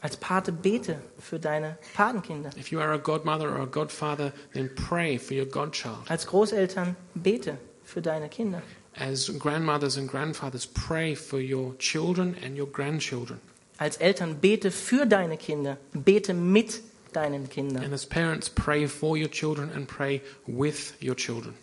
Als 0.01 0.17
Pate 0.17 0.53
bete 0.53 1.01
für 1.19 1.39
deine 1.39 1.77
Patenkinder. 1.95 2.51
If 2.57 2.73
you 2.73 2.81
are 2.81 2.93
a 2.93 2.99
godmother 2.99 3.51
or 3.51 3.63
a 3.63 3.67
godfather, 3.67 4.33
then 4.55 4.71
pray 4.75 5.19
for 5.19 5.35
your 5.35 5.47
godchild. 5.47 6.09
Als 6.09 6.27
Großeltern 6.27 6.97
bete 7.15 7.59
für 7.85 8.01
deine 8.01 8.29
Kinder. 8.29 8.63
As 8.95 9.29
grandmothers 9.39 9.97
and 9.97 10.09
grandfathers, 10.09 10.67
pray 10.67 11.15
for 11.15 11.41
your 11.41 11.77
children 11.79 12.37
and 12.45 12.57
your 12.57 12.67
grandchildren. 12.67 13.41
Als 13.77 13.97
Eltern 13.97 14.41
bete 14.41 14.71
für 14.71 15.07
deine 15.07 15.37
Kinder, 15.37 15.79
bete 15.93 16.35
mit 16.35 16.81
deinen 17.13 17.49
Kindern. 17.49 17.85
And 17.85 17.93
as 17.93 18.07
parents, 18.07 18.49
pray 18.49 18.87
for 18.87 19.17
your 19.17 19.31
children 19.31 19.71
and 19.75 19.87
pray 19.87 20.23
with 20.47 20.95
your 21.01 21.15
children. 21.15 21.55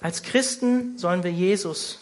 Als 0.00 0.22
Christen 0.22 0.98
sollen 0.98 1.22
wir 1.22 1.32
Jesus, 1.32 1.98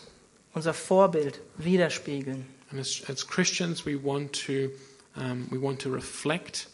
unser 0.54 0.74
Vorbild, 0.74 1.40
widerspiegeln. 1.58 2.44
And 2.70 2.80
as, 2.80 3.02
as 3.08 3.26
Christians, 3.26 3.84
we 3.84 3.96
want 3.96 4.32
to, 4.46 4.70
um, 5.16 5.46
we 5.50 5.58
want 5.58 5.78
to 5.80 5.90
reflect 5.90 6.66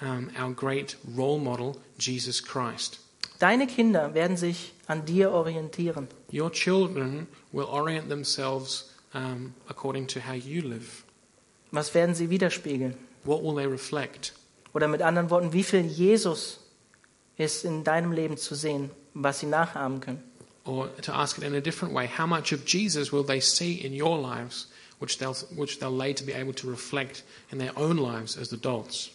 um, 0.00 0.30
our 0.36 0.50
great 0.50 0.96
role 1.14 1.38
model, 1.38 1.80
Jesus 1.98 2.40
Christ. 2.40 2.98
Deine 3.38 3.66
Kinder 3.66 4.14
werden 4.14 4.36
sich 4.36 4.72
an 4.86 5.04
dir 5.04 5.30
orientieren. 5.32 6.08
Your 6.30 6.50
children 6.50 7.26
will 7.52 7.66
orient 7.66 8.08
themselves 8.08 8.90
um, 9.14 9.54
according 9.68 10.06
to 10.08 10.20
how 10.20 10.32
you 10.32 10.62
live. 10.62 11.04
Was 11.70 11.94
werden 11.94 12.14
sie 12.14 12.28
widerspiegeln? 12.28 12.94
What 13.24 13.42
will 13.42 13.54
they 13.54 13.66
reflect? 13.66 14.32
Oder 14.74 14.88
mit 14.88 15.02
anderen 15.02 15.30
Worten, 15.30 15.52
wie 15.52 15.62
viel 15.62 15.82
Jesus 15.82 16.60
ist 17.36 17.64
in 17.64 17.84
deinem 17.84 18.12
Leben 18.12 18.36
zu 18.36 18.54
sehen, 18.54 18.90
was 19.14 19.40
sie 19.40 19.46
nachahmen 19.46 20.00
können? 20.00 20.22
Or 20.64 20.88
to 21.02 21.12
ask 21.12 21.38
it 21.38 21.44
in 21.44 21.54
a 21.54 21.60
different 21.60 21.92
way, 21.92 22.06
how 22.06 22.26
much 22.26 22.52
of 22.52 22.64
Jesus 22.66 23.12
will 23.12 23.24
they 23.24 23.40
see 23.40 23.74
in 23.74 23.92
your 23.92 24.16
lives, 24.16 24.68
which 25.00 25.18
they'll, 25.18 25.34
which 25.56 25.80
they'll 25.80 25.96
later 25.96 26.24
be 26.24 26.32
able 26.32 26.54
to 26.54 26.70
reflect 26.70 27.24
in 27.50 27.58
their 27.58 27.76
own 27.76 27.96
lives 27.96 28.38
as 28.38 28.52
adults? 28.52 29.10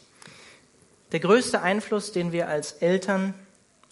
Der 1.13 1.21
größte 1.21 1.61
Einfluss, 1.61 2.11
den 2.11 2.33
wir 2.33 2.49
als 2.49 2.73
Eltern 2.73 3.33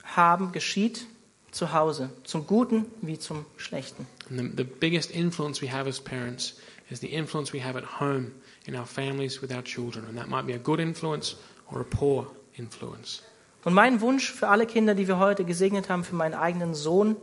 haben, 0.04 0.52
geschieht 0.52 1.06
zu 1.52 1.72
Hause, 1.72 2.10
zum 2.26 2.46
Guten 2.46 2.88
wie 3.02 3.18
zum 3.18 3.46
Schlechten. 3.56 4.06
And 4.30 4.40
the, 4.42 4.64
the 4.64 4.66
biggest 4.66 5.12
influence 5.12 5.62
we 5.62 5.72
have 5.72 5.88
as 5.88 6.02
parents 6.02 6.56
is 6.90 7.00
the 7.00 7.08
influence 7.08 7.54
we 7.54 7.64
have 7.64 7.78
at 7.78 8.02
home, 8.02 8.34
in 8.66 8.76
our 8.76 8.86
families, 8.86 9.42
with 9.42 9.54
our 9.54 9.64
children. 9.64 10.06
And 10.08 10.18
that 10.18 10.28
might 10.28 10.46
be 10.46 10.54
a 10.54 10.60
good 10.60 10.82
influence 10.82 11.38
or 11.72 11.82
a 11.82 11.84
poor 11.84 12.28
influence. 12.54 13.22
Und 13.64 13.74
mein 13.74 14.00
Wunsch 14.02 14.32
für 14.32 14.48
alle 14.48 14.68
Kinder, 14.68 14.94
die 14.94 15.08
wir 15.08 15.18
heute 15.18 15.44
gesegnet 15.44 15.90
haben, 15.90 16.04
für 16.04 16.16
meinen 16.16 16.36
eigenen 16.36 16.76
Sohn, 16.76 17.16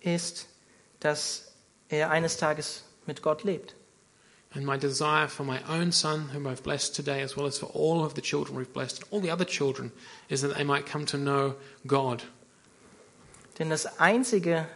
ist, 0.00 0.48
dass 1.00 1.52
er 1.88 2.10
eines 2.10 2.36
Tages 2.36 2.84
mit 3.06 3.22
Gott 3.22 3.44
lebt. 3.44 3.76
And 4.54 4.64
my 4.64 4.78
desire 4.78 5.28
for 5.28 5.44
my 5.44 5.58
own 5.68 5.90
son, 5.90 6.30
whom 6.32 6.46
I've 6.46 6.62
blessed 6.62 6.94
today, 6.94 7.22
as 7.22 7.36
well 7.36 7.46
as 7.46 7.58
for 7.58 7.70
all 7.74 8.04
of 8.04 8.14
the 8.14 8.20
children 8.20 8.56
we've 8.56 8.72
blessed, 8.72 9.02
and 9.02 9.12
all 9.12 9.20
the 9.20 9.32
other 9.32 9.44
children, 9.44 9.90
is 10.28 10.42
that 10.42 10.54
they 10.54 10.64
might 10.64 10.86
come 10.86 11.04
to 11.06 11.16
know 11.16 11.54
God. 11.86 12.24
Denn 13.58 13.70
das 13.70 13.98
Einzige, 13.98 14.66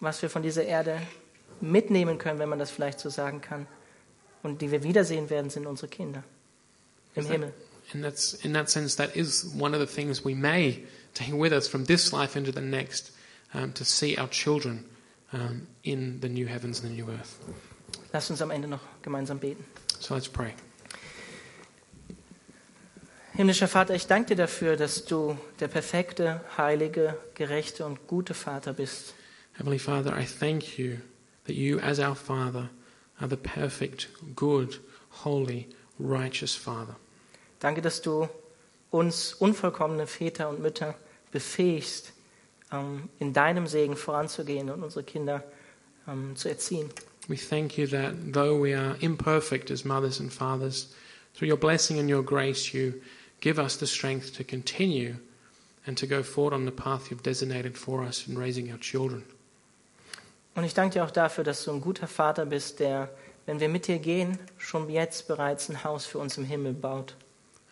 was 0.00 0.20
wir 0.22 0.28
von 0.28 0.42
dieser 0.42 0.64
Erde 0.64 1.00
mitnehmen 1.60 2.18
können, 2.18 2.38
wenn 2.38 2.48
man 2.48 2.58
das 2.58 2.70
vielleicht 2.70 3.00
so 3.00 3.08
sagen 3.08 3.40
kann, 3.40 3.66
und 4.42 4.60
die 4.60 4.70
wir 4.70 4.82
wiedersehen 4.82 5.30
werden, 5.30 5.50
sind 5.50 5.66
unsere 5.66 5.88
Kinder 5.88 6.24
im 7.14 7.26
Himmel. 7.26 7.54
And 7.92 8.02
that's, 8.02 8.34
in 8.44 8.52
that 8.52 8.70
sense, 8.70 8.94
that 8.96 9.16
is 9.16 9.44
one 9.54 9.74
of 9.74 9.80
the 9.80 9.86
things 9.86 10.24
we 10.24 10.34
may 10.34 10.82
take 11.14 11.32
with 11.34 11.52
us 11.52 11.68
from 11.68 11.84
this 11.84 12.12
life 12.12 12.36
into 12.36 12.52
the 12.52 12.60
next, 12.60 13.12
um, 13.54 13.72
to 13.74 13.84
see 13.84 14.16
our 14.16 14.28
children 14.28 14.84
um, 15.32 15.66
in 15.84 16.20
the 16.20 16.28
new 16.28 16.46
heavens 16.46 16.80
and 16.80 16.90
the 16.90 16.94
new 16.94 17.10
earth. 17.10 17.38
Lasst 18.12 18.30
uns 18.30 18.40
am 18.40 18.50
Ende 18.50 18.68
noch 18.68 18.80
gemeinsam 19.02 19.38
beten. 19.38 19.64
So 20.00 20.14
let's 20.14 20.28
pray. 20.28 20.54
Himmlischer 23.34 23.68
Vater, 23.68 23.94
ich 23.94 24.06
danke 24.06 24.34
dir 24.34 24.36
dafür, 24.36 24.76
dass 24.76 25.06
du 25.06 25.38
der 25.58 25.68
perfekte, 25.68 26.42
heilige, 26.58 27.16
gerechte 27.34 27.86
und 27.86 28.06
gute 28.06 28.34
Vater 28.34 28.74
bist. 28.74 29.14
Heavenly 29.54 29.78
Father, 29.78 30.14
I 30.18 30.26
thank 30.26 30.78
you 30.78 30.98
that 31.44 31.54
you, 31.54 31.78
as 31.78 31.98
our 31.98 32.14
Father, 32.14 32.68
are 33.20 33.28
the 33.28 33.36
perfect, 33.36 34.08
good, 34.36 34.80
holy, 35.24 35.68
righteous 35.98 36.54
Father. 36.54 36.96
Danke, 37.62 37.80
dass 37.80 38.02
du 38.02 38.28
uns 38.90 39.34
unvollkommene 39.34 40.08
Väter 40.08 40.48
und 40.48 40.60
Mütter 40.60 40.96
befähigst, 41.30 42.12
ähm, 42.72 43.08
in 43.20 43.32
deinem 43.32 43.68
Segen 43.68 43.94
voranzugehen 43.94 44.68
und 44.68 44.82
unsere 44.82 45.04
Kinder 45.04 45.44
ähm, 46.08 46.34
zu 46.34 46.48
erziehen. 46.48 46.90
We 47.28 47.36
thank 47.36 47.78
you 47.78 47.86
that 47.86 48.14
though 48.32 48.60
we 48.60 48.76
are 48.76 48.96
imperfect 48.98 49.70
as 49.70 49.84
mothers 49.84 50.18
and 50.18 50.32
fathers, 50.32 50.88
through 51.36 51.48
your 51.48 51.56
blessing 51.56 52.00
and 52.00 52.10
your 52.10 52.24
grace, 52.24 52.72
you 52.72 52.94
give 53.40 53.60
us 53.60 53.78
the 53.78 53.86
strength 53.86 54.36
to 54.36 54.42
continue 54.42 55.14
and 55.86 55.96
to 55.96 56.06
go 56.08 56.24
forward 56.24 56.52
on 56.52 56.64
the 56.64 56.72
path 56.72 57.12
you've 57.12 57.22
designated 57.22 57.78
for 57.78 58.02
us 58.02 58.26
in 58.26 58.36
raising 58.36 58.72
our 58.72 58.80
children. 58.80 59.22
Und 60.56 60.64
ich 60.64 60.74
danke 60.74 60.94
dir 60.94 61.04
auch 61.04 61.12
dafür, 61.12 61.44
dass 61.44 61.62
du 61.62 61.70
ein 61.70 61.80
guter 61.80 62.08
Vater 62.08 62.44
bist, 62.44 62.80
der, 62.80 63.08
wenn 63.46 63.60
wir 63.60 63.68
mit 63.68 63.86
dir 63.86 64.00
gehen, 64.00 64.40
schon 64.58 64.90
jetzt 64.90 65.28
bereits 65.28 65.68
ein 65.68 65.84
Haus 65.84 66.06
für 66.06 66.18
uns 66.18 66.36
im 66.36 66.44
Himmel 66.44 66.72
baut. 66.72 67.14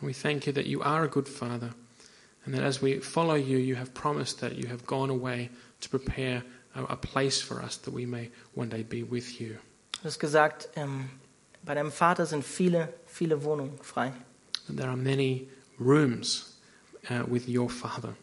And 0.00 0.06
we 0.06 0.12
thank 0.12 0.46
you 0.46 0.52
that 0.54 0.66
you 0.66 0.82
are 0.82 1.04
a 1.04 1.08
good 1.08 1.28
father, 1.28 1.70
and 2.44 2.54
that 2.54 2.62
as 2.62 2.80
we 2.80 3.00
follow 3.00 3.34
you, 3.34 3.58
you 3.58 3.74
have 3.76 3.92
promised 3.92 4.40
that 4.40 4.56
you 4.56 4.66
have 4.68 4.86
gone 4.86 5.10
away 5.10 5.50
to 5.80 5.88
prepare 5.88 6.42
a, 6.74 6.96
place 6.96 7.42
for 7.42 7.62
us 7.62 7.76
that 7.78 7.92
we 7.92 8.06
may 8.06 8.30
one 8.54 8.68
day 8.68 8.82
be 8.82 9.02
with 9.02 9.40
you. 9.40 9.58
Du 10.02 10.04
hast 10.04 10.18
gesagt, 10.18 10.68
ähm, 10.76 11.10
bei 11.62 11.74
deinem 11.74 11.92
Vater 11.92 12.24
sind 12.24 12.44
viele, 12.44 12.88
viele 13.06 13.44
Wohnungen 13.44 13.78
frei. 13.82 14.12
That 14.66 14.76
there 14.76 14.88
are 14.88 14.96
many 14.96 15.48
rooms 15.78 16.56
uh, 17.10 17.24
with 17.26 17.48
your 17.48 17.68
father. 17.68 18.14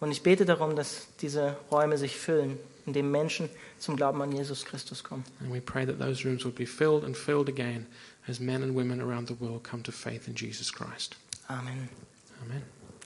Und 0.00 0.12
ich 0.12 0.22
bete 0.22 0.46
darum, 0.46 0.76
dass 0.76 1.08
diese 1.20 1.56
Räume 1.70 1.98
sich 1.98 2.16
füllen, 2.16 2.58
indem 2.86 3.10
Menschen 3.10 3.50
zum 3.78 3.96
Glauben 3.96 4.22
an 4.22 4.32
Jesus 4.32 4.64
Christus 4.64 5.04
kommen. 5.04 5.24
And 5.40 5.52
we 5.52 5.60
pray 5.60 5.84
that 5.84 5.98
those 5.98 6.24
rooms 6.24 6.44
would 6.44 6.54
be 6.54 6.66
filled 6.66 7.04
and 7.04 7.14
filled 7.14 7.50
again 7.50 7.86
as 8.28 8.40
men 8.40 8.62
and 8.62 8.74
women 8.74 9.00
around 9.00 9.26
the 9.26 9.34
world 9.34 9.62
come 9.62 9.82
to 9.82 9.92
faith 9.92 10.28
in 10.28 10.34
Jesus 10.34 10.70
Christ. 10.70 11.16
Amen. 11.48 11.88
Amen. 12.44 12.62